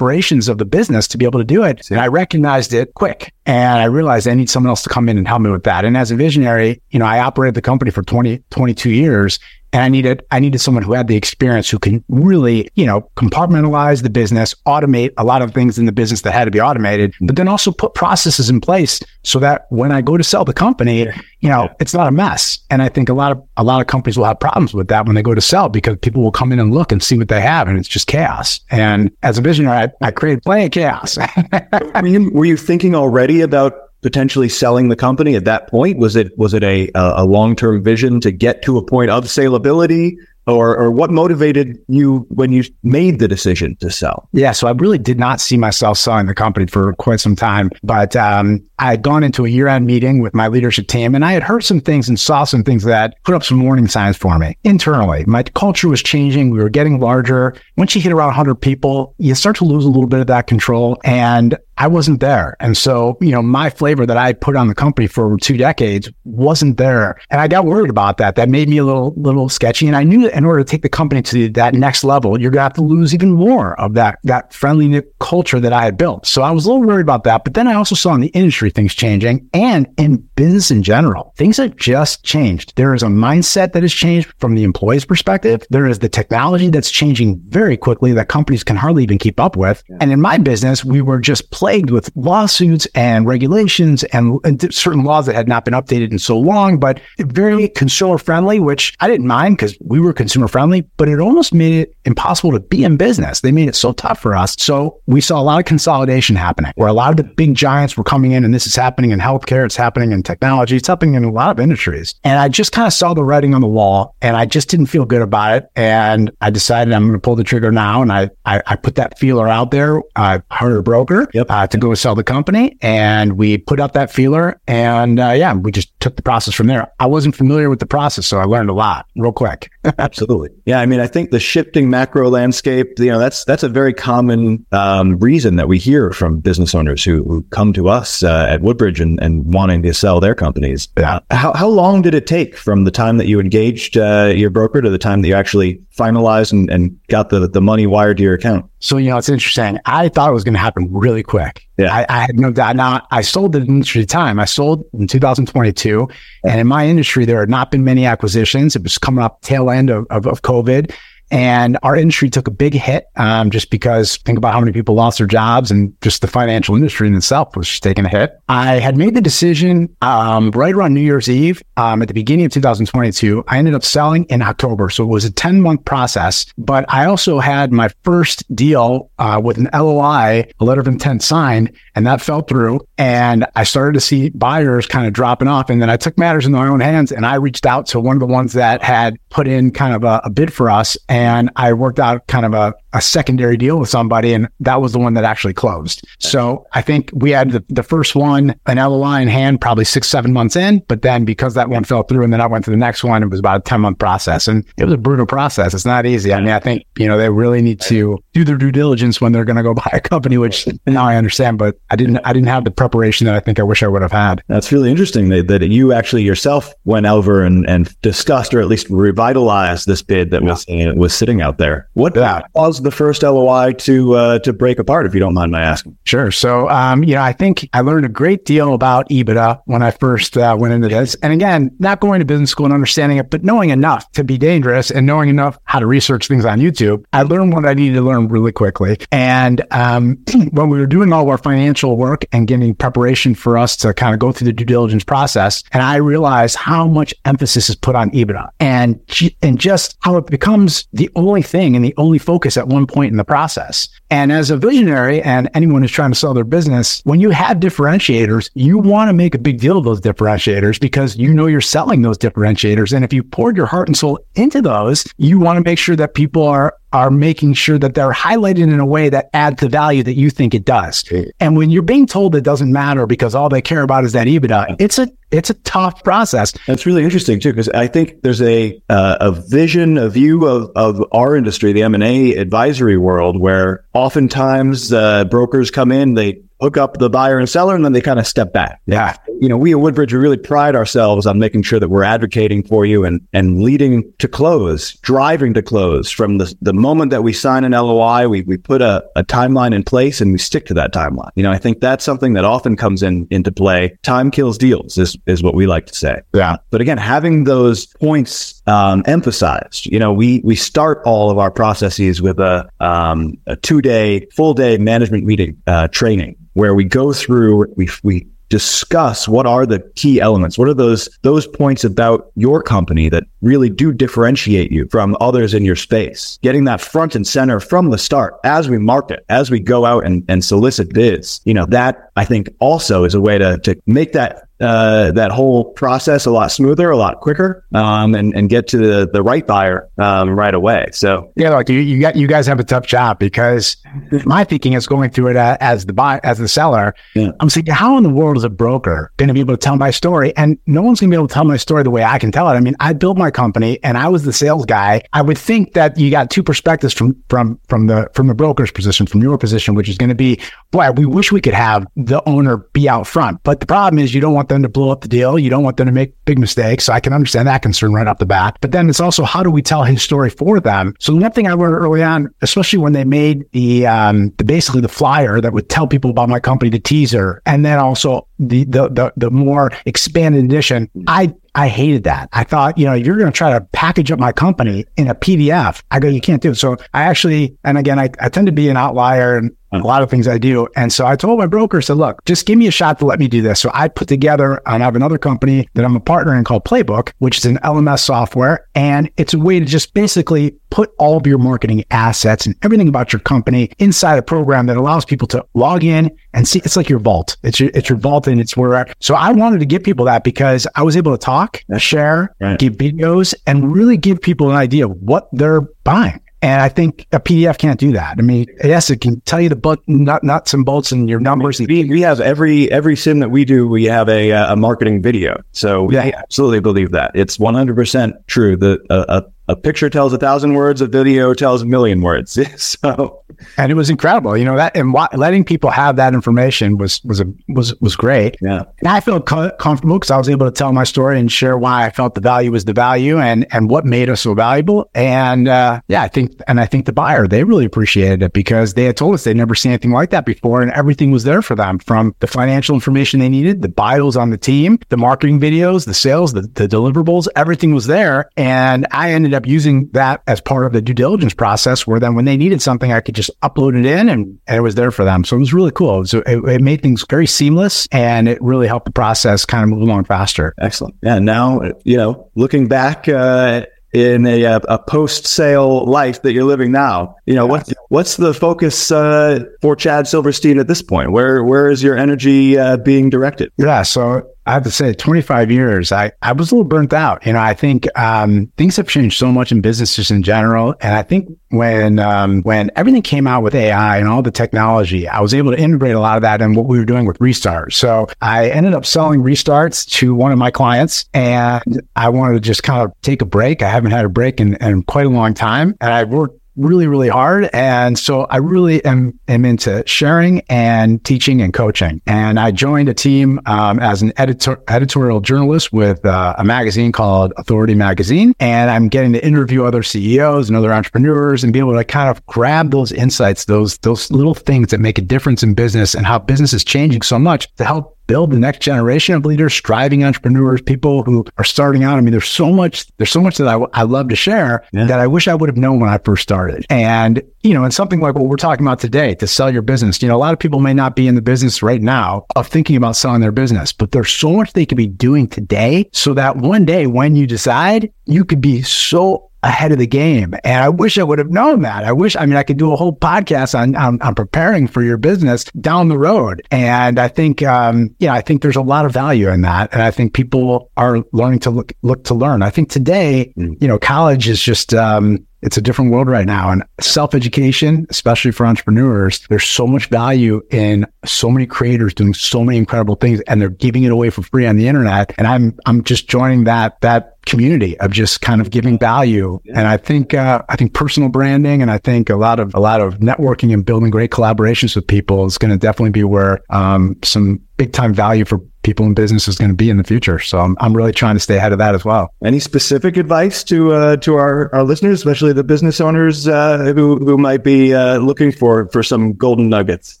of 0.48 0.58
the 0.58 0.64
business 0.64 1.08
to 1.08 1.18
be 1.18 1.24
able 1.24 1.40
to 1.40 1.44
do 1.44 1.64
it. 1.64 1.90
And 1.90 1.98
I 1.98 2.08
recognized 2.08 2.74
it 2.74 2.92
quick. 2.94 3.32
And 3.46 3.78
I 3.78 3.84
realized 3.84 4.28
I 4.28 4.34
need 4.34 4.50
someone 4.50 4.68
else 4.68 4.82
to 4.82 4.90
come 4.90 5.08
in 5.08 5.16
and 5.16 5.26
help 5.26 5.40
me 5.40 5.50
with 5.50 5.62
that. 5.62 5.86
And 5.86 5.96
as 5.96 6.10
a 6.10 6.16
visionary, 6.16 6.82
you 6.90 6.98
know, 6.98 7.06
I 7.06 7.20
operated 7.20 7.54
the 7.54 7.62
company 7.62 7.90
for 7.90 8.02
20, 8.02 8.42
22 8.50 8.90
years 8.90 9.38
and 9.72 9.82
I 9.82 9.88
needed, 9.88 10.24
I 10.30 10.40
needed 10.40 10.60
someone 10.60 10.82
who 10.82 10.92
had 10.92 11.08
the 11.08 11.16
experience 11.16 11.68
who 11.68 11.78
can 11.78 12.02
really, 12.08 12.70
you 12.74 12.86
know, 12.86 13.02
compartmentalize 13.16 14.02
the 14.02 14.10
business, 14.10 14.54
automate 14.66 15.12
a 15.18 15.24
lot 15.24 15.42
of 15.42 15.52
things 15.52 15.78
in 15.78 15.86
the 15.86 15.92
business 15.92 16.22
that 16.22 16.32
had 16.32 16.46
to 16.46 16.50
be 16.50 16.60
automated, 16.60 17.14
but 17.20 17.36
then 17.36 17.48
also 17.48 17.70
put 17.70 17.94
processes 17.94 18.48
in 18.48 18.60
place 18.60 19.00
so 19.24 19.38
that 19.38 19.66
when 19.70 19.92
I 19.92 20.00
go 20.00 20.16
to 20.16 20.24
sell 20.24 20.44
the 20.44 20.54
company, 20.54 21.06
you 21.40 21.48
know, 21.48 21.68
it's 21.80 21.92
not 21.92 22.06
a 22.06 22.10
mess. 22.10 22.58
And 22.70 22.82
I 22.82 22.88
think 22.88 23.08
a 23.08 23.14
lot 23.14 23.32
of, 23.32 23.42
a 23.56 23.64
lot 23.64 23.80
of 23.80 23.86
companies 23.86 24.16
will 24.16 24.24
have 24.24 24.40
problems 24.40 24.72
with 24.72 24.88
that 24.88 25.06
when 25.06 25.14
they 25.14 25.22
go 25.22 25.34
to 25.34 25.40
sell 25.40 25.68
because 25.68 25.96
people 26.00 26.22
will 26.22 26.32
come 26.32 26.52
in 26.52 26.58
and 26.58 26.72
look 26.72 26.90
and 26.90 27.02
see 27.02 27.18
what 27.18 27.28
they 27.28 27.40
have 27.40 27.68
and 27.68 27.78
it's 27.78 27.88
just 27.88 28.06
chaos. 28.06 28.60
And 28.70 29.10
as 29.22 29.38
a 29.38 29.42
visionary, 29.42 29.76
I, 29.76 30.06
I 30.06 30.10
created 30.10 30.44
plenty 30.44 30.66
of 30.66 30.72
chaos. 30.72 31.18
I 31.94 32.02
mean, 32.02 32.32
were 32.32 32.46
you 32.46 32.56
thinking 32.56 32.94
already 32.94 33.42
about 33.42 33.87
potentially 34.02 34.48
selling 34.48 34.88
the 34.88 34.96
company 34.96 35.34
at 35.34 35.44
that 35.44 35.68
point? 35.68 35.98
Was 35.98 36.16
it 36.16 36.36
was 36.38 36.54
it 36.54 36.62
a 36.62 36.90
a 36.94 37.24
long 37.24 37.56
term 37.56 37.82
vision 37.82 38.20
to 38.20 38.30
get 38.30 38.62
to 38.62 38.78
a 38.78 38.84
point 38.84 39.10
of 39.10 39.24
saleability? 39.24 40.16
or, 40.48 40.76
or 40.76 40.90
what 40.90 41.10
motivated 41.10 41.78
you 41.88 42.26
when 42.30 42.52
you 42.52 42.64
made 42.82 43.18
the 43.18 43.28
decision 43.28 43.76
to 43.76 43.90
sell? 43.90 44.28
Yeah. 44.32 44.52
So 44.52 44.66
I 44.66 44.72
really 44.72 44.98
did 44.98 45.18
not 45.18 45.40
see 45.40 45.56
myself 45.56 45.98
selling 45.98 46.26
the 46.26 46.34
company 46.34 46.66
for 46.66 46.94
quite 46.94 47.20
some 47.20 47.36
time, 47.36 47.70
but 47.82 48.16
um, 48.16 48.64
I 48.78 48.90
had 48.90 49.02
gone 49.02 49.22
into 49.22 49.44
a 49.44 49.48
year 49.48 49.68
end 49.68 49.86
meeting 49.86 50.20
with 50.20 50.34
my 50.34 50.48
leadership 50.48 50.88
team 50.88 51.14
and 51.14 51.24
I 51.24 51.32
had 51.32 51.42
heard 51.42 51.64
some 51.64 51.80
things 51.80 52.08
and 52.08 52.18
saw 52.18 52.44
some 52.44 52.64
things 52.64 52.84
that 52.84 53.14
put 53.24 53.34
up 53.34 53.44
some 53.44 53.62
warning 53.62 53.88
signs 53.88 54.16
for 54.16 54.38
me 54.38 54.56
internally. 54.64 55.24
My 55.26 55.42
culture 55.42 55.88
was 55.88 56.02
changing. 56.02 56.50
We 56.50 56.58
were 56.58 56.70
getting 56.70 56.98
larger. 56.98 57.54
Once 57.76 57.94
you 57.94 58.00
hit 58.00 58.12
around 58.12 58.28
100 58.28 58.54
people, 58.56 59.14
you 59.18 59.34
start 59.34 59.56
to 59.56 59.64
lose 59.64 59.84
a 59.84 59.88
little 59.88 60.06
bit 60.06 60.20
of 60.20 60.28
that 60.28 60.46
control. 60.46 60.98
And 61.04 61.58
I 61.78 61.86
wasn't 61.86 62.20
there. 62.20 62.56
And 62.58 62.76
so, 62.76 63.16
you 63.20 63.30
know, 63.30 63.40
my 63.40 63.70
flavor 63.70 64.04
that 64.04 64.16
I 64.16 64.32
put 64.32 64.56
on 64.56 64.66
the 64.66 64.74
company 64.74 65.06
for 65.06 65.36
two 65.38 65.56
decades 65.56 66.10
wasn't 66.24 66.76
there. 66.76 67.20
And 67.30 67.40
I 67.40 67.46
got 67.46 67.66
worried 67.66 67.88
about 67.88 68.16
that. 68.18 68.34
That 68.34 68.48
made 68.48 68.68
me 68.68 68.78
a 68.78 68.84
little, 68.84 69.14
little 69.16 69.48
sketchy. 69.48 69.86
And 69.86 69.94
I 69.94 70.02
knew 70.02 70.22
that 70.22 70.36
in 70.36 70.44
order 70.44 70.64
to 70.64 70.68
take 70.68 70.82
the 70.82 70.88
company 70.88 71.22
to 71.22 71.48
that 71.50 71.74
next 71.74 72.02
level, 72.02 72.40
you're 72.40 72.50
going 72.50 72.58
to 72.58 72.64
have 72.64 72.72
to 72.74 72.82
lose 72.82 73.14
even 73.14 73.30
more 73.30 73.78
of 73.80 73.94
that, 73.94 74.18
that 74.24 74.52
friendly 74.52 75.02
culture 75.20 75.60
that 75.60 75.72
I 75.72 75.84
had 75.84 75.96
built. 75.96 76.26
So 76.26 76.42
I 76.42 76.50
was 76.50 76.66
a 76.66 76.68
little 76.68 76.84
worried 76.84 77.02
about 77.02 77.22
that. 77.24 77.44
But 77.44 77.54
then 77.54 77.68
I 77.68 77.74
also 77.74 77.94
saw 77.94 78.12
in 78.14 78.20
the 78.20 78.28
industry 78.28 78.70
things 78.70 78.94
changing 78.94 79.48
and 79.54 79.86
in 79.96 80.16
business 80.34 80.72
in 80.72 80.82
general, 80.82 81.32
things 81.36 81.58
have 81.58 81.76
just 81.76 82.24
changed. 82.24 82.74
There 82.74 82.94
is 82.94 83.04
a 83.04 83.06
mindset 83.06 83.72
that 83.72 83.82
has 83.82 83.94
changed 83.94 84.32
from 84.38 84.56
the 84.56 84.64
employee's 84.64 85.04
perspective. 85.04 85.64
There 85.70 85.86
is 85.86 86.00
the 86.00 86.08
technology 86.08 86.70
that's 86.70 86.90
changing 86.90 87.40
very 87.48 87.76
quickly 87.76 88.12
that 88.12 88.28
companies 88.28 88.64
can 88.64 88.76
hardly 88.76 89.04
even 89.04 89.18
keep 89.18 89.38
up 89.38 89.56
with. 89.56 89.84
And 90.00 90.10
in 90.10 90.20
my 90.20 90.38
business, 90.38 90.84
we 90.84 91.00
were 91.00 91.20
just 91.20 91.50
plagued 91.68 91.90
with 91.90 92.10
lawsuits 92.16 92.86
and 92.94 93.26
regulations 93.26 94.02
and, 94.04 94.40
and, 94.42 94.72
certain 94.72 95.04
laws 95.04 95.26
that 95.26 95.34
had 95.34 95.46
not 95.46 95.66
been 95.66 95.74
updated 95.74 96.10
in 96.10 96.18
so 96.18 96.38
long, 96.38 96.78
but 96.78 96.98
very 97.18 97.68
consumer 97.68 98.16
friendly, 98.16 98.58
which 98.58 98.94
I 99.00 99.08
didn't 99.08 99.26
mind 99.26 99.56
because 99.58 99.76
we 99.84 100.00
were 100.00 100.14
consumer 100.14 100.48
friendly, 100.48 100.80
but 100.96 101.10
it 101.10 101.20
almost 101.20 101.52
made 101.52 101.74
it 101.74 101.94
impossible 102.06 102.52
to 102.52 102.60
be 102.60 102.84
in 102.84 102.96
business. 102.96 103.42
They 103.42 103.52
made 103.52 103.68
it 103.68 103.76
so 103.76 103.92
tough 103.92 104.18
for 104.18 104.34
us. 104.34 104.56
So 104.58 104.98
we 105.06 105.20
saw 105.20 105.38
a 105.38 105.42
lot 105.42 105.58
of 105.58 105.66
consolidation 105.66 106.36
happening 106.36 106.72
where 106.76 106.88
a 106.88 106.94
lot 106.94 107.10
of 107.10 107.18
the 107.18 107.24
big 107.24 107.54
giants 107.54 107.98
were 107.98 108.04
coming 108.04 108.32
in 108.32 108.44
and 108.44 108.54
this 108.54 108.66
is 108.66 108.74
happening 108.74 109.10
in 109.10 109.20
healthcare. 109.20 109.66
It's 109.66 109.76
happening 109.76 110.12
in 110.12 110.22
technology. 110.22 110.76
It's 110.76 110.88
happening 110.88 111.16
in 111.16 111.24
a 111.24 111.30
lot 111.30 111.50
of 111.50 111.60
industries. 111.60 112.14
And 112.24 112.38
I 112.38 112.48
just 112.48 112.72
kind 112.72 112.86
of 112.86 112.94
saw 112.94 113.12
the 113.12 113.24
writing 113.24 113.54
on 113.54 113.60
the 113.60 113.66
wall 113.68 114.16
and 114.22 114.38
I 114.38 114.46
just 114.46 114.70
didn't 114.70 114.86
feel 114.86 115.04
good 115.04 115.22
about 115.22 115.56
it. 115.56 115.70
And 115.76 116.30
I 116.40 116.48
decided 116.48 116.94
I'm 116.94 117.02
going 117.02 117.12
to 117.12 117.20
pull 117.20 117.36
the 117.36 117.44
trigger 117.44 117.70
now. 117.70 118.00
And 118.00 118.10
I, 118.10 118.30
I, 118.46 118.62
I 118.66 118.76
put 118.76 118.94
that 118.94 119.18
feeler 119.18 119.48
out 119.48 119.70
there. 119.70 120.02
I 120.16 120.42
hired 120.50 120.78
a 120.78 120.82
broker 120.82 121.28
yep. 121.34 121.50
Uh, 121.58 121.66
to 121.66 121.76
go 121.76 121.92
sell 121.94 122.14
the 122.14 122.22
company. 122.22 122.76
And 122.80 123.36
we 123.36 123.58
put 123.58 123.80
out 123.80 123.92
that 123.94 124.12
feeler. 124.12 124.60
And 124.68 125.18
uh, 125.18 125.32
yeah, 125.32 125.54
we 125.54 125.72
just 125.72 125.98
took 125.98 126.14
the 126.14 126.22
process 126.22 126.54
from 126.54 126.68
there. 126.68 126.92
I 127.00 127.06
wasn't 127.06 127.34
familiar 127.34 127.68
with 127.68 127.80
the 127.80 127.86
process, 127.86 128.26
so 128.26 128.38
I 128.38 128.44
learned 128.44 128.70
a 128.70 128.74
lot 128.74 129.06
real 129.16 129.32
quick. 129.32 129.70
Absolutely. 129.98 130.50
Yeah. 130.66 130.80
I 130.80 130.86
mean, 130.86 131.00
I 131.00 131.08
think 131.08 131.30
the 131.30 131.40
shifting 131.40 131.90
macro 131.90 132.28
landscape, 132.28 132.92
you 132.98 133.06
know, 133.06 133.18
that's, 133.18 133.44
that's 133.44 133.64
a 133.64 133.68
very 133.68 133.92
common 133.92 134.64
um, 134.70 135.18
reason 135.18 135.56
that 135.56 135.66
we 135.66 135.78
hear 135.78 136.12
from 136.12 136.38
business 136.38 136.74
owners 136.74 137.02
who, 137.02 137.24
who 137.24 137.42
come 137.50 137.72
to 137.72 137.88
us 137.88 138.22
uh, 138.22 138.46
at 138.48 138.60
Woodbridge 138.60 139.00
and, 139.00 139.20
and 139.20 139.52
wanting 139.52 139.82
to 139.82 139.92
sell 139.92 140.20
their 140.20 140.36
companies. 140.36 140.88
Yeah. 140.96 141.18
How, 141.32 141.52
how 141.54 141.68
long 141.68 142.02
did 142.02 142.14
it 142.14 142.26
take 142.26 142.56
from 142.56 142.84
the 142.84 142.92
time 142.92 143.16
that 143.16 143.26
you 143.26 143.40
engaged 143.40 143.96
uh, 143.96 144.32
your 144.34 144.50
broker 144.50 144.80
to 144.80 144.90
the 144.90 144.98
time 144.98 145.22
that 145.22 145.28
you 145.28 145.34
actually 145.34 145.82
finalized 145.96 146.52
and, 146.52 146.70
and 146.70 146.97
got 147.08 147.30
the, 147.30 147.48
the 147.48 147.60
money 147.60 147.86
wired 147.86 148.18
to 148.18 148.22
your 148.22 148.34
account? 148.34 148.70
So, 148.80 148.96
you 148.96 149.10
know, 149.10 149.18
it's 149.18 149.28
interesting. 149.28 149.78
I 149.86 150.08
thought 150.08 150.30
it 150.30 150.34
was 150.34 150.44
going 150.44 150.54
to 150.54 150.60
happen 150.60 150.92
really 150.92 151.22
quick. 151.22 151.66
Yeah. 151.78 151.94
I, 151.94 152.06
I, 152.08 152.20
had 152.20 152.38
no 152.38 152.52
doubt. 152.52 152.76
Now, 152.76 153.06
I 153.10 153.22
sold 153.22 153.52
the 153.52 153.60
industry 153.60 154.04
time. 154.06 154.38
I 154.38 154.44
sold 154.44 154.84
in 154.92 155.06
2022. 155.06 156.08
And 156.44 156.60
in 156.60 156.66
my 156.66 156.86
industry, 156.86 157.24
there 157.24 157.40
had 157.40 157.48
not 157.48 157.70
been 157.70 157.84
many 157.84 158.04
acquisitions. 158.04 158.76
It 158.76 158.82
was 158.82 158.98
coming 158.98 159.24
up 159.24 159.40
tail 159.42 159.70
end 159.70 159.90
of, 159.90 160.06
of, 160.10 160.26
of 160.26 160.42
COVID. 160.42 160.92
And 161.30 161.78
our 161.82 161.96
industry 161.96 162.30
took 162.30 162.48
a 162.48 162.50
big 162.50 162.74
hit 162.74 163.06
um, 163.16 163.50
just 163.50 163.70
because 163.70 164.16
think 164.18 164.38
about 164.38 164.52
how 164.52 164.60
many 164.60 164.72
people 164.72 164.94
lost 164.94 165.18
their 165.18 165.26
jobs 165.26 165.70
and 165.70 165.94
just 166.00 166.22
the 166.22 166.26
financial 166.28 166.74
industry 166.74 167.06
in 167.06 167.14
itself 167.14 167.54
was 167.56 167.68
just 167.68 167.82
taking 167.82 168.04
a 168.06 168.08
hit. 168.08 168.38
I 168.48 168.74
had 168.76 168.96
made 168.96 169.14
the 169.14 169.20
decision 169.20 169.94
um, 170.00 170.50
right 170.52 170.74
around 170.74 170.94
New 170.94 171.00
Year's 171.00 171.28
Eve 171.28 171.62
um, 171.76 172.02
at 172.02 172.08
the 172.08 172.14
beginning 172.14 172.46
of 172.46 172.52
2022. 172.52 173.44
I 173.48 173.58
ended 173.58 173.74
up 173.74 173.84
selling 173.84 174.24
in 174.24 174.42
October. 174.42 174.88
So 174.90 175.04
it 175.04 175.08
was 175.08 175.24
a 175.24 175.30
10 175.30 175.60
month 175.60 175.84
process. 175.84 176.46
But 176.56 176.84
I 176.88 177.04
also 177.04 177.38
had 177.38 177.72
my 177.72 177.90
first 178.04 178.44
deal 178.54 179.10
uh, 179.18 179.40
with 179.42 179.58
an 179.58 179.68
LOI, 179.74 180.50
a 180.60 180.64
letter 180.64 180.80
of 180.80 180.88
intent 180.88 181.22
signed, 181.22 181.72
and 181.94 182.06
that 182.06 182.20
fell 182.20 182.42
through. 182.42 182.80
And 182.96 183.46
I 183.54 183.64
started 183.64 183.94
to 183.94 184.00
see 184.00 184.30
buyers 184.30 184.86
kind 184.86 185.06
of 185.06 185.12
dropping 185.12 185.48
off. 185.48 185.68
And 185.68 185.82
then 185.82 185.90
I 185.90 185.96
took 185.96 186.16
matters 186.16 186.46
in 186.46 186.52
my 186.52 186.66
own 186.66 186.80
hands 186.80 187.12
and 187.12 187.26
I 187.26 187.34
reached 187.34 187.66
out 187.66 187.86
to 187.88 188.00
one 188.00 188.16
of 188.16 188.20
the 188.20 188.26
ones 188.26 188.54
that 188.54 188.82
had 188.82 189.18
put 189.28 189.46
in 189.46 189.70
kind 189.72 189.94
of 189.94 190.04
a, 190.04 190.20
a 190.24 190.30
bid 190.30 190.52
for 190.52 190.70
us 190.70 190.96
and 191.08 191.17
I 191.56 191.72
worked 191.72 191.98
out 191.98 192.26
kind 192.26 192.46
of 192.46 192.54
a, 192.54 192.74
a 192.92 193.00
secondary 193.00 193.56
deal 193.56 193.78
with 193.78 193.88
somebody, 193.88 194.32
and 194.32 194.48
that 194.60 194.80
was 194.80 194.92
the 194.92 194.98
one 194.98 195.14
that 195.14 195.24
actually 195.24 195.54
closed. 195.54 196.06
So 196.18 196.66
I 196.72 196.82
think 196.82 197.10
we 197.12 197.30
had 197.30 197.50
the, 197.50 197.64
the 197.68 197.82
first 197.82 198.14
one, 198.14 198.54
an 198.66 198.78
LOI 198.78 199.20
in 199.20 199.28
hand, 199.28 199.60
probably 199.60 199.84
six, 199.84 200.08
seven 200.08 200.32
months 200.32 200.56
in. 200.56 200.82
But 200.88 201.02
then 201.02 201.24
because 201.24 201.54
that 201.54 201.68
one 201.68 201.84
fell 201.84 202.02
through 202.02 202.24
and 202.24 202.32
then 202.32 202.40
I 202.40 202.46
went 202.46 202.64
to 202.64 202.70
the 202.70 202.76
next 202.76 203.04
one, 203.04 203.22
it 203.22 203.30
was 203.30 203.40
about 203.40 203.60
a 203.60 203.64
10 203.64 203.80
month 203.80 203.98
process. 203.98 204.48
And 204.48 204.64
it 204.76 204.84
was 204.84 204.94
a 204.94 204.98
brutal 204.98 205.26
process. 205.26 205.74
It's 205.74 205.84
not 205.84 206.06
easy. 206.06 206.32
I 206.32 206.40
mean, 206.40 206.50
I 206.50 206.60
think, 206.60 206.84
you 206.96 207.06
know, 207.06 207.18
they 207.18 207.28
really 207.28 207.62
need 207.62 207.80
to 207.82 208.18
do 208.32 208.44
their 208.44 208.56
due 208.56 208.72
diligence 208.72 209.20
when 209.20 209.32
they're 209.32 209.44
going 209.44 209.56
to 209.56 209.62
go 209.62 209.74
buy 209.78 209.90
a 209.92 210.00
company, 210.00 210.38
which 210.38 210.66
now 210.86 211.04
I 211.04 211.16
understand, 211.16 211.58
but 211.58 211.78
I 211.90 211.96
didn't, 211.96 212.18
I 212.24 212.32
didn't 212.32 212.48
have 212.48 212.64
the 212.64 212.70
preparation 212.70 213.26
that 213.26 213.34
I 213.34 213.40
think 213.40 213.58
I 213.58 213.62
wish 213.62 213.82
I 213.82 213.88
would 213.88 214.02
have 214.02 214.12
had. 214.12 214.42
That's 214.48 214.72
really 214.72 214.90
interesting 214.90 215.28
that, 215.28 215.48
that 215.48 215.62
you 215.68 215.92
actually 215.92 216.22
yourself 216.22 216.72
went 216.84 217.06
over 217.06 217.42
and, 217.42 217.68
and 217.68 217.94
discussed 218.00 218.54
or 218.54 218.60
at 218.60 218.68
least 218.68 218.88
revitalized 218.88 219.86
this 219.86 220.02
bid 220.02 220.30
that 220.30 220.42
yeah. 220.42 220.48
was, 220.48 220.66
uh, 220.68 220.94
was 221.08 221.16
sitting 221.16 221.40
out 221.40 221.56
there. 221.56 221.88
What 221.94 222.14
yeah. 222.14 222.42
caused 222.54 222.84
the 222.84 222.90
first 222.90 223.22
LOI 223.22 223.72
to 223.72 224.14
uh, 224.14 224.38
to 224.40 224.52
break 224.52 224.78
apart, 224.78 225.06
if 225.06 225.14
you 225.14 225.20
don't 225.20 225.32
mind 225.32 225.50
my 225.50 225.62
asking? 225.62 225.96
Sure. 226.04 226.30
So, 226.30 226.68
um, 226.68 227.02
you 227.02 227.14
know, 227.14 227.22
I 227.22 227.32
think 227.32 227.66
I 227.72 227.80
learned 227.80 228.04
a 228.04 228.10
great 228.10 228.44
deal 228.44 228.74
about 228.74 229.08
EBITDA 229.08 229.62
when 229.64 229.82
I 229.82 229.90
first 229.90 230.36
uh, 230.36 230.54
went 230.58 230.74
into 230.74 230.88
this. 230.88 231.14
And 231.22 231.32
again, 231.32 231.74
not 231.78 232.00
going 232.00 232.18
to 232.18 232.26
business 232.26 232.50
school 232.50 232.66
and 232.66 232.74
understanding 232.74 233.16
it, 233.16 233.30
but 233.30 233.42
knowing 233.42 233.70
enough 233.70 234.10
to 234.12 234.22
be 234.22 234.36
dangerous 234.36 234.90
and 234.90 235.06
knowing 235.06 235.30
enough 235.30 235.58
how 235.64 235.78
to 235.78 235.86
research 235.86 236.28
things 236.28 236.44
on 236.44 236.58
YouTube, 236.60 237.04
I 237.14 237.22
learned 237.22 237.54
what 237.54 237.64
I 237.64 237.72
needed 237.72 237.94
to 237.94 238.02
learn 238.02 238.28
really 238.28 238.52
quickly. 238.52 238.98
And 239.10 239.64
um, 239.70 240.18
when 240.50 240.68
we 240.68 240.78
were 240.78 240.86
doing 240.86 241.10
all 241.12 241.28
our 241.30 241.38
financial 241.38 241.96
work 241.96 242.26
and 242.32 242.46
getting 242.46 242.74
preparation 242.74 243.34
for 243.34 243.56
us 243.56 243.76
to 243.78 243.94
kind 243.94 244.12
of 244.12 244.20
go 244.20 244.30
through 244.30 244.46
the 244.46 244.52
due 244.52 244.66
diligence 244.66 245.04
process, 245.04 245.64
and 245.72 245.82
I 245.82 245.96
realized 245.96 246.56
how 246.56 246.86
much 246.86 247.14
emphasis 247.24 247.70
is 247.70 247.76
put 247.76 247.96
on 247.96 248.10
EBITDA 248.10 248.50
and 248.60 249.00
and 249.40 249.58
just 249.58 249.96
how 250.00 250.18
it 250.18 250.26
becomes 250.26 250.86
the 250.98 251.10
only 251.16 251.42
thing 251.42 251.76
and 251.76 251.84
the 251.84 251.94
only 251.96 252.18
focus 252.18 252.56
at 252.56 252.68
one 252.68 252.86
point 252.86 253.10
in 253.10 253.16
the 253.16 253.24
process. 253.24 253.88
And 254.10 254.32
as 254.32 254.50
a 254.50 254.56
visionary 254.56 255.22
and 255.22 255.48
anyone 255.54 255.82
who's 255.82 255.90
trying 255.90 256.10
to 256.10 256.18
sell 256.18 256.34
their 256.34 256.44
business, 256.44 257.00
when 257.04 257.20
you 257.20 257.30
have 257.30 257.58
differentiators, 257.58 258.50
you 258.54 258.78
want 258.78 259.08
to 259.08 259.12
make 259.12 259.34
a 259.34 259.38
big 259.38 259.60
deal 259.60 259.78
of 259.78 259.84
those 259.84 260.00
differentiators 260.00 260.80
because 260.80 261.16
you 261.16 261.32
know 261.32 261.46
you're 261.46 261.60
selling 261.60 262.02
those 262.02 262.18
differentiators. 262.18 262.92
And 262.92 263.04
if 263.04 263.12
you 263.12 263.22
poured 263.22 263.56
your 263.56 263.66
heart 263.66 263.88
and 263.88 263.96
soul 263.96 264.18
into 264.34 264.60
those, 264.60 265.06
you 265.18 265.38
want 265.38 265.56
to 265.56 265.62
make 265.62 265.78
sure 265.78 265.96
that 265.96 266.14
people 266.14 266.42
are 266.46 266.74
are 266.92 267.10
making 267.10 267.52
sure 267.52 267.78
that 267.78 267.94
they're 267.94 268.12
highlighted 268.12 268.62
in 268.62 268.80
a 268.80 268.86
way 268.86 269.10
that 269.10 269.28
adds 269.34 269.60
the 269.60 269.68
value 269.68 270.02
that 270.02 270.14
you 270.14 270.30
think 270.30 270.54
it 270.54 270.64
does. 270.64 271.04
And 271.38 271.54
when 271.54 271.68
you're 271.68 271.82
being 271.82 272.06
told 272.06 272.34
it 272.34 272.44
doesn't 272.44 272.72
matter 272.72 273.06
because 273.06 273.34
all 273.34 273.50
they 273.50 273.60
care 273.60 273.82
about 273.82 274.04
is 274.04 274.12
that 274.12 274.26
EBITDA, 274.26 274.76
it's 274.78 274.98
a 274.98 275.08
it's 275.30 275.50
a 275.50 275.54
tough 275.54 276.02
process. 276.02 276.52
That's 276.66 276.86
really 276.86 277.04
interesting 277.04 277.40
too, 277.40 277.52
because 277.52 277.68
I 277.68 277.86
think 277.86 278.22
there's 278.22 278.42
a 278.42 278.80
uh, 278.88 279.16
a 279.20 279.32
vision, 279.32 279.98
a 279.98 280.08
view 280.08 280.46
of, 280.46 280.70
of 280.74 281.04
our 281.12 281.36
industry, 281.36 281.72
the 281.72 281.82
M 281.82 281.94
and 281.94 282.02
A 282.02 282.34
advisory 282.34 282.96
world, 282.96 283.38
where 283.38 283.84
oftentimes 283.92 284.92
uh, 284.92 285.24
brokers 285.24 285.70
come 285.70 285.92
in, 285.92 286.14
they 286.14 286.42
hook 286.60 286.76
up 286.76 286.98
the 286.98 287.10
buyer 287.10 287.38
and 287.38 287.48
seller, 287.48 287.74
and 287.74 287.84
then 287.84 287.92
they 287.92 288.00
kind 288.00 288.18
of 288.18 288.26
step 288.26 288.52
back. 288.52 288.80
Yeah. 288.86 289.16
You 289.40 289.48
know, 289.48 289.56
we 289.56 289.72
at 289.72 289.80
Woodbridge, 289.80 290.12
we 290.12 290.18
really 290.18 290.36
pride 290.36 290.74
ourselves 290.74 291.26
on 291.26 291.38
making 291.38 291.62
sure 291.62 291.78
that 291.78 291.88
we're 291.88 292.02
advocating 292.02 292.62
for 292.64 292.84
you 292.84 293.04
and, 293.04 293.20
and 293.32 293.62
leading 293.62 294.12
to 294.18 294.26
close, 294.26 294.94
driving 294.96 295.54
to 295.54 295.62
close 295.62 296.10
from 296.10 296.38
the, 296.38 296.52
the 296.60 296.72
moment 296.72 297.10
that 297.10 297.22
we 297.22 297.32
sign 297.32 297.64
an 297.64 297.72
LOI, 297.72 298.28
we, 298.28 298.42
we 298.42 298.56
put 298.56 298.82
a, 298.82 299.04
a 299.14 299.22
timeline 299.24 299.74
in 299.74 299.84
place 299.84 300.20
and 300.20 300.32
we 300.32 300.38
stick 300.38 300.66
to 300.66 300.74
that 300.74 300.92
timeline. 300.92 301.30
You 301.36 301.44
know, 301.44 301.52
I 301.52 301.58
think 301.58 301.80
that's 301.80 302.04
something 302.04 302.32
that 302.34 302.44
often 302.44 302.76
comes 302.76 303.02
in 303.02 303.26
into 303.30 303.52
play. 303.52 303.96
Time 304.02 304.30
kills 304.30 304.58
deals 304.58 304.98
is, 304.98 305.16
is 305.26 305.42
what 305.42 305.54
we 305.54 305.66
like 305.66 305.86
to 305.86 305.94
say. 305.94 306.20
Yeah. 306.34 306.56
But 306.70 306.80
again, 306.80 306.98
having 306.98 307.44
those 307.44 307.86
points 307.86 308.57
um, 308.68 309.02
emphasized, 309.06 309.86
you 309.86 309.98
know, 309.98 310.12
we, 310.12 310.40
we 310.44 310.54
start 310.54 311.00
all 311.04 311.30
of 311.30 311.38
our 311.38 311.50
processes 311.50 312.20
with 312.20 312.38
a, 312.38 312.68
um, 312.80 313.34
a 313.46 313.56
two 313.56 313.80
day, 313.80 314.26
full 314.26 314.54
day 314.54 314.78
management 314.78 315.24
meeting, 315.24 315.60
uh, 315.66 315.88
training 315.88 316.36
where 316.52 316.74
we 316.74 316.84
go 316.84 317.12
through, 317.12 317.66
we, 317.76 317.88
we 318.02 318.26
discuss 318.48 319.28
what 319.28 319.46
are 319.46 319.66
the 319.66 319.80
key 319.94 320.20
elements. 320.20 320.58
What 320.58 320.68
are 320.68 320.74
those 320.74 321.08
those 321.22 321.46
points 321.46 321.84
about 321.84 322.32
your 322.34 322.62
company 322.62 323.08
that 323.10 323.24
really 323.42 323.68
do 323.68 323.92
differentiate 323.92 324.72
you 324.72 324.88
from 324.90 325.16
others 325.20 325.52
in 325.54 325.64
your 325.64 325.76
space? 325.76 326.38
Getting 326.42 326.64
that 326.64 326.80
front 326.80 327.14
and 327.14 327.26
center 327.26 327.60
from 327.60 327.90
the 327.90 327.98
start 327.98 328.34
as 328.44 328.68
we 328.68 328.78
market 328.78 329.24
as 329.28 329.50
we 329.50 329.60
go 329.60 329.84
out 329.84 330.06
and, 330.06 330.24
and 330.28 330.44
solicit 330.44 330.92
bids 330.92 331.40
you 331.44 331.54
know 331.54 331.66
that 331.66 332.10
i 332.16 332.24
think 332.24 332.48
also 332.58 333.04
is 333.04 333.14
a 333.14 333.20
way 333.20 333.38
to, 333.38 333.58
to 333.58 333.78
make 333.86 334.12
that 334.12 334.47
uh, 334.60 335.12
that 335.12 335.30
whole 335.30 335.72
process 335.72 336.26
a 336.26 336.30
lot 336.30 336.50
smoother, 336.50 336.90
a 336.90 336.96
lot 336.96 337.20
quicker, 337.20 337.64
um, 337.74 338.14
and 338.14 338.34
and 338.34 338.48
get 338.48 338.66
to 338.68 338.78
the, 338.78 339.08
the 339.12 339.22
right 339.22 339.46
buyer 339.46 339.88
um, 339.98 340.30
right 340.30 340.54
away. 340.54 340.86
So 340.92 341.32
yeah, 341.36 341.50
like 341.50 341.68
you, 341.68 341.78
you 341.78 342.00
got 342.00 342.16
you 342.16 342.26
guys 342.26 342.46
have 342.46 342.60
a 342.60 342.64
tough 342.64 342.86
job 342.86 343.18
because 343.18 343.76
my 344.24 344.44
thinking 344.44 344.72
is 344.72 344.86
going 344.86 345.10
through 345.10 345.28
it 345.28 345.36
as 345.36 345.86
the 345.86 345.92
buy 345.92 346.20
as 346.24 346.38
the 346.38 346.48
seller. 346.48 346.94
Yeah. 347.14 347.32
I'm 347.40 347.48
thinking, 347.48 347.74
how 347.74 347.96
in 347.96 348.02
the 348.02 348.10
world 348.10 348.36
is 348.36 348.44
a 348.44 348.50
broker 348.50 349.12
going 349.16 349.28
to 349.28 349.34
be 349.34 349.40
able 349.40 349.54
to 349.54 349.60
tell 349.60 349.76
my 349.76 349.90
story? 349.90 350.36
And 350.36 350.58
no 350.66 350.82
one's 350.82 351.00
going 351.00 351.10
to 351.10 351.14
be 351.14 351.18
able 351.18 351.28
to 351.28 351.34
tell 351.34 351.44
my 351.44 351.56
story 351.56 351.82
the 351.82 351.90
way 351.90 352.04
I 352.04 352.18
can 352.18 352.32
tell 352.32 352.48
it. 352.48 352.54
I 352.54 352.60
mean, 352.60 352.76
I 352.80 352.92
built 352.92 353.16
my 353.16 353.30
company 353.30 353.78
and 353.82 353.96
I 353.96 354.08
was 354.08 354.24
the 354.24 354.32
sales 354.32 354.66
guy. 354.66 355.02
I 355.12 355.22
would 355.22 355.38
think 355.38 355.74
that 355.74 355.98
you 355.98 356.10
got 356.10 356.30
two 356.30 356.42
perspectives 356.42 356.92
from 356.94 357.16
from 357.28 357.60
from 357.68 357.86
the 357.86 358.10
from 358.14 358.26
the 358.26 358.34
broker's 358.34 358.70
position, 358.70 359.06
from 359.06 359.22
your 359.22 359.38
position, 359.38 359.74
which 359.74 359.88
is 359.88 359.96
going 359.96 360.08
to 360.08 360.14
be, 360.14 360.40
boy, 360.70 360.90
we 360.92 361.06
wish 361.06 361.32
we 361.32 361.40
could 361.40 361.54
have 361.54 361.86
the 361.96 362.26
owner 362.28 362.58
be 362.72 362.88
out 362.88 363.06
front, 363.06 363.42
but 363.42 363.60
the 363.60 363.66
problem 363.66 363.98
is 363.98 364.14
you 364.14 364.20
don't 364.20 364.34
want 364.34 364.47
them 364.48 364.62
to 364.62 364.68
blow 364.68 364.90
up 364.90 365.00
the 365.00 365.08
deal. 365.08 365.38
You 365.38 365.50
don't 365.50 365.62
want 365.62 365.76
them 365.76 365.86
to 365.86 365.92
make 365.92 366.14
big 366.24 366.38
mistakes. 366.38 366.84
So 366.84 366.92
I 366.92 367.00
can 367.00 367.12
understand 367.12 367.48
that 367.48 367.62
concern 367.62 367.92
right 367.92 368.06
off 368.06 368.18
the 368.18 368.26
bat. 368.26 368.58
But 368.60 368.72
then 368.72 368.88
it's 368.88 369.00
also 369.00 369.24
how 369.24 369.42
do 369.42 369.50
we 369.50 369.62
tell 369.62 369.84
his 369.84 370.02
story 370.02 370.30
for 370.30 370.60
them? 370.60 370.94
So 371.00 371.14
one 371.14 371.32
thing 371.32 371.48
I 371.48 371.52
learned 371.52 371.74
early 371.74 372.02
on, 372.02 372.32
especially 372.42 372.78
when 372.78 372.92
they 372.92 373.04
made 373.04 373.50
the, 373.52 373.86
um, 373.86 374.30
the 374.38 374.44
basically 374.44 374.80
the 374.80 374.88
flyer 374.88 375.40
that 375.40 375.52
would 375.52 375.68
tell 375.68 375.86
people 375.86 376.10
about 376.10 376.28
my 376.28 376.40
company, 376.40 376.70
the 376.70 376.78
teaser, 376.78 377.42
and 377.46 377.64
then 377.64 377.78
also 377.78 378.27
the 378.38 378.64
the 378.64 378.88
the, 378.88 379.12
the 379.16 379.30
more 379.30 379.72
expanded 379.86 380.44
edition, 380.44 380.90
I 381.06 381.34
I 381.54 381.68
hated 381.68 382.04
that. 382.04 382.28
I 382.32 382.44
thought, 382.44 382.78
you 382.78 382.86
know, 382.86 382.94
you're 382.94 383.16
going 383.16 383.32
to 383.32 383.36
try 383.36 383.50
to 383.50 383.60
package 383.72 384.12
up 384.12 384.20
my 384.20 384.30
company 384.30 384.84
in 384.96 385.08
a 385.08 385.14
PDF. 385.14 385.82
I 385.90 385.98
go, 385.98 386.06
you 386.06 386.20
can't 386.20 386.40
do 386.40 386.52
it. 386.52 386.54
So 386.54 386.76
I 386.94 387.02
actually, 387.02 387.56
and 387.64 387.76
again, 387.76 387.98
I, 387.98 388.10
I 388.20 388.28
tend 388.28 388.46
to 388.46 388.52
be 388.52 388.68
an 388.68 388.76
outlier 388.76 389.36
and 389.36 389.50
a 389.72 389.78
lot 389.78 390.02
of 390.02 390.08
things 390.08 390.28
I 390.28 390.38
do. 390.38 390.68
And 390.76 390.92
so 390.92 391.06
I 391.06 391.16
told 391.16 391.38
my 391.38 391.46
broker, 391.46 391.82
said, 391.82 391.96
look, 391.96 392.24
just 392.24 392.46
give 392.46 392.58
me 392.58 392.68
a 392.68 392.70
shot 392.70 392.98
to 393.00 393.06
let 393.06 393.18
me 393.18 393.28
do 393.28 393.42
this. 393.42 393.60
So 393.60 393.70
I 393.74 393.88
put 393.88 394.08
together, 394.08 394.62
and 394.66 394.82
I 394.82 394.86
have 394.86 394.96
another 394.96 395.18
company 395.18 395.68
that 395.74 395.84
I'm 395.84 395.96
a 395.96 396.00
partner 396.00 396.36
in 396.36 396.44
called 396.44 396.64
Playbook, 396.64 397.12
which 397.18 397.38
is 397.38 397.44
an 397.44 397.58
LMS 397.58 398.00
software. 398.00 398.66
And 398.74 399.10
it's 399.16 399.34
a 399.34 399.38
way 399.38 399.58
to 399.58 399.66
just 399.66 399.94
basically 399.94 400.52
put 400.70 400.92
all 400.98 401.16
of 401.16 401.26
your 401.26 401.38
marketing 401.38 401.84
assets 401.90 402.46
and 402.46 402.54
everything 402.62 402.88
about 402.88 403.12
your 403.12 403.20
company 403.20 403.70
inside 403.78 404.18
a 404.18 404.22
program 404.22 404.66
that 404.66 404.76
allows 404.76 405.04
people 405.04 405.28
to 405.28 405.44
log 405.54 405.84
in 405.84 406.10
and 406.34 406.46
see. 406.46 406.60
It's 406.64 406.76
like 406.76 406.88
your 406.88 406.98
vault. 406.98 407.36
It's 407.42 407.60
your, 407.60 407.70
it's 407.74 407.88
your 407.88 407.98
vault 407.98 408.26
and 408.26 408.40
it's 408.40 408.56
where. 408.56 408.86
So 409.00 409.14
I 409.14 409.32
wanted 409.32 409.60
to 409.60 409.66
give 409.66 409.82
people 409.82 410.04
that 410.06 410.24
because 410.24 410.66
I 410.74 410.82
was 410.82 410.96
able 410.96 411.12
to 411.12 411.18
talk, 411.18 411.62
share, 411.78 412.34
right. 412.40 412.58
give 412.58 412.74
videos, 412.74 413.34
and 413.46 413.72
really 413.72 413.96
give 413.96 414.20
people 414.20 414.50
an 414.50 414.56
idea 414.56 414.86
of 414.86 414.96
what 415.00 415.28
they're 415.32 415.62
buying. 415.84 416.20
And 416.40 416.62
I 416.62 416.68
think 416.68 417.06
a 417.10 417.18
PDF 417.18 417.58
can't 417.58 417.80
do 417.80 417.92
that. 417.92 418.16
I 418.18 418.22
mean, 418.22 418.46
yes, 418.62 418.90
it 418.90 419.00
can 419.00 419.20
tell 419.22 419.40
you 419.40 419.48
the 419.48 419.56
but 419.56 419.80
not 419.88 420.22
nuts 420.22 420.54
and 420.54 420.64
bolts 420.64 420.92
and 420.92 421.08
your 421.08 421.18
numbers. 421.18 421.58
We, 421.58 421.84
we 421.84 422.00
have 422.02 422.20
every 422.20 422.70
every 422.70 422.94
CIM 422.94 423.18
that 423.20 423.30
we 423.30 423.44
do. 423.44 423.66
We 423.66 423.84
have 423.86 424.08
a 424.08 424.30
uh, 424.30 424.52
a 424.52 424.56
marketing 424.56 425.02
video, 425.02 425.42
so 425.50 425.84
we 425.84 425.96
yeah. 425.96 426.12
absolutely 426.14 426.60
believe 426.60 426.92
that 426.92 427.10
it's 427.14 427.40
one 427.40 427.54
hundred 427.54 427.74
percent 427.74 428.14
true 428.28 428.56
that 428.58 428.80
a, 428.88 429.16
a 429.18 429.24
a 429.48 429.56
picture 429.56 429.88
tells 429.88 430.12
a 430.12 430.18
thousand 430.18 430.54
words, 430.54 430.80
a 430.80 430.86
video 430.86 431.32
tells 431.32 431.62
a 431.62 431.66
million 431.66 432.02
words. 432.02 432.38
so, 432.62 433.24
and 433.56 433.72
it 433.72 433.74
was 433.74 433.88
incredible, 433.88 434.36
you 434.36 434.44
know 434.44 434.56
that, 434.56 434.76
and 434.76 434.94
letting 435.14 435.44
people 435.44 435.70
have 435.70 435.96
that 435.96 436.14
information 436.14 436.76
was 436.76 437.02
was 437.04 437.20
a 437.20 437.32
was 437.48 437.74
was 437.80 437.96
great. 437.96 438.36
Yeah, 438.42 438.64
and 438.80 438.88
I 438.88 439.00
felt 439.00 439.26
co- 439.26 439.50
comfortable 439.58 439.98
because 439.98 440.10
I 440.10 440.18
was 440.18 440.28
able 440.28 440.46
to 440.46 440.52
tell 440.52 440.72
my 440.72 440.84
story 440.84 441.18
and 441.18 441.30
share 441.32 441.56
why 441.56 441.86
I 441.86 441.90
felt 441.90 442.14
the 442.14 442.20
value 442.20 442.52
was 442.52 442.66
the 442.66 442.72
value 442.72 443.18
and 443.18 443.46
and 443.50 443.70
what 443.70 443.84
made 443.84 444.10
us 444.10 444.20
so 444.20 444.34
valuable. 444.34 444.90
And 444.94 445.48
uh, 445.48 445.80
yeah, 445.88 446.02
I 446.02 446.08
think 446.08 446.40
and 446.46 446.60
I 446.60 446.66
think 446.66 446.84
the 446.86 446.92
buyer 446.92 447.26
they 447.26 447.44
really 447.44 447.64
appreciated 447.64 448.22
it 448.22 448.32
because 448.32 448.74
they 448.74 448.84
had 448.84 448.96
told 448.96 449.14
us 449.14 449.24
they'd 449.24 449.36
never 449.36 449.54
seen 449.54 449.72
anything 449.72 449.92
like 449.92 450.10
that 450.10 450.26
before, 450.26 450.60
and 450.60 450.70
everything 450.72 451.10
was 451.10 451.24
there 451.24 451.40
for 451.40 451.54
them 451.54 451.78
from 451.78 452.14
the 452.20 452.26
financial 452.26 452.74
information 452.74 453.20
they 453.20 453.28
needed, 453.30 453.62
the 453.62 453.68
bios 453.68 454.16
on 454.16 454.30
the 454.30 454.38
team, 454.38 454.78
the 454.90 454.96
marketing 454.96 455.40
videos, 455.40 455.86
the 455.86 455.94
sales, 455.94 456.34
the, 456.34 456.42
the 456.42 456.68
deliverables, 456.68 457.28
everything 457.34 457.74
was 457.74 457.86
there, 457.86 458.28
and 458.36 458.86
I 458.90 459.12
ended 459.12 459.32
up 459.34 459.37
up 459.38 459.46
using 459.46 459.88
that 459.92 460.22
as 460.26 460.40
part 460.40 460.66
of 460.66 460.72
the 460.72 460.82
due 460.82 460.92
diligence 460.92 461.32
process 461.32 461.86
where 461.86 461.98
then 461.98 462.14
when 462.14 462.26
they 462.26 462.36
needed 462.36 462.60
something, 462.60 462.92
I 462.92 463.00
could 463.00 463.14
just 463.14 463.30
upload 463.40 463.78
it 463.78 463.86
in 463.86 464.08
and, 464.08 464.38
and 464.46 464.56
it 464.56 464.60
was 464.60 464.74
there 464.74 464.90
for 464.90 465.04
them. 465.04 465.24
So 465.24 465.36
it 465.36 465.40
was 465.40 465.54
really 465.54 465.70
cool. 465.70 466.04
So 466.04 466.18
it, 466.26 466.38
it, 466.46 466.60
made 466.60 466.82
things 466.82 467.04
very 467.08 467.26
seamless 467.26 467.88
and 467.92 468.28
it 468.28 468.42
really 468.42 468.66
helped 468.66 468.84
the 468.84 468.92
process 468.92 469.46
kind 469.46 469.64
of 469.64 469.70
move 469.70 469.80
along 469.80 470.04
faster. 470.04 470.54
Excellent. 470.60 470.96
Yeah. 471.02 471.18
Now, 471.18 471.62
you 471.84 471.96
know, 471.96 472.30
looking 472.34 472.68
back, 472.68 473.08
uh, 473.08 473.64
in 473.92 474.26
a, 474.26 474.42
a 474.44 474.78
post 474.78 475.26
sale 475.26 475.84
life 475.84 476.22
that 476.22 476.32
you're 476.32 476.44
living 476.44 476.72
now. 476.72 477.16
You 477.26 477.34
know, 477.34 477.46
what's, 477.46 477.72
what's 477.88 478.16
the 478.16 478.34
focus 478.34 478.90
uh, 478.90 479.44
for 479.62 479.76
Chad 479.76 480.06
Silverstein 480.06 480.58
at 480.58 480.68
this 480.68 480.82
point? 480.82 481.12
Where, 481.12 481.42
where 481.44 481.70
is 481.70 481.82
your 481.82 481.96
energy 481.96 482.58
uh, 482.58 482.76
being 482.76 483.10
directed? 483.10 483.52
Yeah. 483.56 483.82
So 483.82 484.28
I 484.48 484.52
have 484.52 484.64
to 484.64 484.70
say, 484.70 484.94
25 484.94 485.50
years, 485.50 485.92
I, 485.92 486.10
I 486.22 486.32
was 486.32 486.50
a 486.50 486.54
little 486.54 486.66
burnt 486.66 486.94
out. 486.94 487.26
You 487.26 487.34
know, 487.34 487.38
I 487.38 487.52
think 487.52 487.86
um, 487.98 488.50
things 488.56 488.76
have 488.76 488.88
changed 488.88 489.18
so 489.18 489.30
much 489.30 489.52
in 489.52 489.60
business 489.60 489.94
just 489.94 490.10
in 490.10 490.22
general. 490.22 490.74
And 490.80 490.94
I 490.94 491.02
think 491.02 491.28
when 491.50 491.98
um, 491.98 492.40
when 492.42 492.70
everything 492.74 493.02
came 493.02 493.26
out 493.26 493.42
with 493.42 493.54
AI 493.54 493.98
and 493.98 494.08
all 494.08 494.22
the 494.22 494.30
technology, 494.30 495.06
I 495.06 495.20
was 495.20 495.34
able 495.34 495.50
to 495.50 495.60
integrate 495.60 495.94
a 495.94 496.00
lot 496.00 496.16
of 496.16 496.22
that 496.22 496.40
in 496.40 496.54
what 496.54 496.64
we 496.64 496.78
were 496.78 496.86
doing 496.86 497.04
with 497.04 497.18
Restarts. 497.18 497.74
So 497.74 498.06
I 498.22 498.48
ended 498.48 498.72
up 498.72 498.86
selling 498.86 499.20
Restarts 499.20 499.86
to 499.98 500.14
one 500.14 500.32
of 500.32 500.38
my 500.38 500.50
clients, 500.50 501.04
and 501.12 501.82
I 501.94 502.08
wanted 502.08 502.34
to 502.34 502.40
just 502.40 502.62
kind 502.62 502.82
of 502.82 502.98
take 503.02 503.20
a 503.20 503.26
break. 503.26 503.62
I 503.62 503.68
haven't 503.78 503.92
had 503.92 504.04
a 504.04 504.08
break 504.08 504.40
in, 504.40 504.54
in 504.56 504.82
quite 504.82 505.06
a 505.06 505.10
long 505.10 505.34
time, 505.34 505.76
and 505.80 505.92
I've 505.92 506.08
worked 506.08 506.38
really, 506.58 506.88
really 506.88 507.08
hard. 507.08 507.48
And 507.52 507.98
so 507.98 508.24
I 508.24 508.38
really 508.38 508.84
am, 508.84 509.18
am 509.28 509.44
into 509.44 509.84
sharing 509.86 510.42
and 510.48 511.02
teaching 511.04 511.40
and 511.40 511.54
coaching. 511.54 512.02
And 512.06 512.38
I 512.38 512.50
joined 512.50 512.88
a 512.88 512.94
team 512.94 513.40
um, 513.46 513.78
as 513.78 514.02
an 514.02 514.12
editor, 514.16 514.60
editorial 514.68 515.20
journalist 515.20 515.72
with 515.72 516.04
uh, 516.04 516.34
a 516.36 516.44
magazine 516.44 516.90
called 516.90 517.32
Authority 517.36 517.74
Magazine. 517.74 518.34
And 518.40 518.70
I'm 518.70 518.88
getting 518.88 519.12
to 519.12 519.24
interview 519.24 519.64
other 519.64 519.82
CEOs 519.82 520.48
and 520.48 520.56
other 520.56 520.72
entrepreneurs 520.72 521.44
and 521.44 521.52
be 521.52 521.60
able 521.60 521.74
to 521.74 521.84
kind 521.84 522.10
of 522.10 522.24
grab 522.26 522.72
those 522.72 522.90
insights, 522.90 523.44
those, 523.44 523.78
those 523.78 524.10
little 524.10 524.34
things 524.34 524.70
that 524.70 524.80
make 524.80 524.98
a 524.98 525.02
difference 525.02 525.42
in 525.42 525.54
business 525.54 525.94
and 525.94 526.06
how 526.06 526.18
business 526.18 526.52
is 526.52 526.64
changing 526.64 527.02
so 527.02 527.18
much 527.18 527.54
to 527.54 527.64
help 527.64 527.97
build 528.08 528.32
the 528.32 528.38
next 528.38 528.60
generation 528.60 529.14
of 529.14 529.24
leaders, 529.24 529.54
striving 529.54 530.02
entrepreneurs, 530.02 530.60
people 530.60 531.04
who 531.04 531.24
are 531.36 531.44
starting 531.44 531.84
out. 531.84 531.96
I 531.96 532.00
mean, 532.00 532.10
there's 532.10 532.28
so 532.28 532.52
much, 532.52 532.88
there's 532.96 533.12
so 533.12 533.20
much 533.20 533.36
that 533.36 533.46
I, 533.46 533.64
I 533.72 533.84
love 533.84 534.08
to 534.08 534.16
share 534.16 534.64
yeah. 534.72 534.86
that 534.86 534.98
I 534.98 535.06
wish 535.06 535.28
I 535.28 535.34
would 535.34 535.48
have 535.48 535.56
known 535.56 535.78
when 535.78 535.90
I 535.90 535.98
first 535.98 536.22
started. 536.22 536.66
And, 536.70 537.22
you 537.42 537.54
know, 537.54 537.62
and 537.62 537.72
something 537.72 538.00
like 538.00 538.16
what 538.16 538.24
we're 538.24 538.36
talking 538.36 538.66
about 538.66 538.80
today 538.80 539.14
to 539.16 539.26
sell 539.28 539.52
your 539.52 539.62
business, 539.62 540.02
you 540.02 540.08
know, 540.08 540.16
a 540.16 540.18
lot 540.18 540.32
of 540.32 540.40
people 540.40 540.58
may 540.58 540.74
not 540.74 540.96
be 540.96 541.06
in 541.06 541.14
the 541.14 541.22
business 541.22 541.62
right 541.62 541.82
now 541.82 542.26
of 542.34 542.48
thinking 542.48 542.76
about 542.76 542.96
selling 542.96 543.20
their 543.20 543.30
business, 543.30 543.72
but 543.72 543.92
there's 543.92 544.10
so 544.10 544.32
much 544.32 544.54
they 544.54 544.66
could 544.66 544.78
be 544.78 544.88
doing 544.88 545.28
today 545.28 545.88
so 545.92 546.14
that 546.14 546.36
one 546.36 546.64
day 546.64 546.86
when 546.86 547.14
you 547.14 547.26
decide, 547.26 547.92
you 548.06 548.24
could 548.24 548.40
be 548.40 548.62
so 548.62 549.27
ahead 549.42 549.72
of 549.72 549.78
the 549.78 549.86
game. 549.86 550.34
And 550.44 550.64
I 550.64 550.68
wish 550.68 550.98
I 550.98 551.02
would 551.02 551.18
have 551.18 551.30
known 551.30 551.62
that. 551.62 551.84
I 551.84 551.92
wish, 551.92 552.16
I 552.16 552.26
mean, 552.26 552.36
I 552.36 552.42
could 552.42 552.56
do 552.56 552.72
a 552.72 552.76
whole 552.76 552.94
podcast 552.94 553.58
on, 553.58 553.76
on, 553.76 554.00
on 554.02 554.14
preparing 554.14 554.66
for 554.66 554.82
your 554.82 554.96
business 554.96 555.44
down 555.60 555.88
the 555.88 555.98
road. 555.98 556.42
And 556.50 556.98
I 556.98 557.08
think, 557.08 557.42
um, 557.42 557.94
yeah, 557.98 558.14
I 558.14 558.20
think 558.20 558.42
there's 558.42 558.56
a 558.56 558.62
lot 558.62 558.84
of 558.84 558.92
value 558.92 559.28
in 559.28 559.42
that. 559.42 559.72
And 559.72 559.82
I 559.82 559.90
think 559.90 560.14
people 560.14 560.70
are 560.76 561.04
learning 561.12 561.40
to 561.40 561.50
look, 561.50 561.72
look 561.82 562.04
to 562.04 562.14
learn. 562.14 562.42
I 562.42 562.50
think 562.50 562.70
today, 562.70 563.32
mm. 563.38 563.60
you 563.60 563.68
know, 563.68 563.78
college 563.78 564.28
is 564.28 564.42
just, 564.42 564.74
um, 564.74 565.26
it's 565.42 565.56
a 565.56 565.60
different 565.60 565.90
world 565.90 566.08
right 566.08 566.26
now. 566.26 566.50
And 566.50 566.62
self-education 566.80 567.86
especially 567.90 568.30
for 568.30 568.46
entrepreneurs 568.46 569.26
there's 569.28 569.44
so 569.44 569.66
much 569.66 569.86
value 569.86 570.42
in 570.50 570.86
so 571.04 571.30
many 571.30 571.46
creators 571.46 571.94
doing 571.94 572.14
so 572.14 572.44
many 572.44 572.58
incredible 572.58 572.96
things 572.96 573.20
and 573.22 573.40
they're 573.40 573.48
giving 573.48 573.84
it 573.84 573.92
away 573.92 574.10
for 574.10 574.22
free 574.22 574.46
on 574.46 574.56
the 574.56 574.68
internet. 574.68 575.14
And 575.18 575.26
i'm 575.26 575.58
i'm 575.66 575.84
just 575.84 576.08
joining 576.08 576.44
that 576.44 576.80
that 576.80 577.18
community 577.28 577.78
of 577.80 577.90
just 577.90 578.22
kind 578.22 578.40
of 578.40 578.50
giving 578.50 578.78
value. 578.78 579.38
And 579.54 579.68
I 579.68 579.76
think 579.76 580.14
uh, 580.14 580.42
I 580.48 580.56
think 580.56 580.72
personal 580.72 581.10
branding 581.10 581.60
and 581.60 581.70
I 581.70 581.78
think 581.78 582.08
a 582.08 582.16
lot 582.16 582.40
of 582.40 582.54
a 582.54 582.60
lot 582.60 582.80
of 582.80 582.98
networking 582.98 583.52
and 583.52 583.64
building 583.64 583.90
great 583.90 584.10
collaborations 584.10 584.74
with 584.74 584.86
people 584.86 585.26
is 585.26 585.38
going 585.38 585.50
to 585.50 585.58
definitely 585.58 585.90
be 585.90 586.04
where 586.04 586.40
um, 586.50 586.96
some 587.04 587.40
big 587.58 587.72
time 587.72 587.92
value 587.92 588.24
for 588.24 588.38
people 588.62 588.86
in 588.86 588.94
business 588.94 589.28
is 589.28 589.36
going 589.36 589.50
to 589.50 589.56
be 589.56 589.68
in 589.68 589.76
the 589.76 589.84
future. 589.84 590.18
So 590.18 590.38
I'm, 590.38 590.56
I'm 590.60 590.74
really 590.74 590.92
trying 590.92 591.16
to 591.16 591.20
stay 591.20 591.36
ahead 591.36 591.52
of 591.52 591.58
that 591.58 591.74
as 591.74 591.84
well. 591.84 592.14
Any 592.24 592.38
specific 592.38 592.96
advice 592.96 593.44
to 593.44 593.72
uh, 593.72 593.96
to 593.98 594.14
our, 594.14 594.54
our 594.54 594.64
listeners, 594.64 594.98
especially 594.98 595.34
the 595.34 595.44
business 595.44 595.80
owners 595.80 596.26
uh, 596.26 596.72
who 596.74 596.96
who 596.96 597.18
might 597.18 597.44
be 597.44 597.74
uh, 597.74 597.98
looking 597.98 598.32
for 598.32 598.68
for 598.68 598.82
some 598.82 599.12
golden 599.12 599.50
nuggets? 599.50 600.00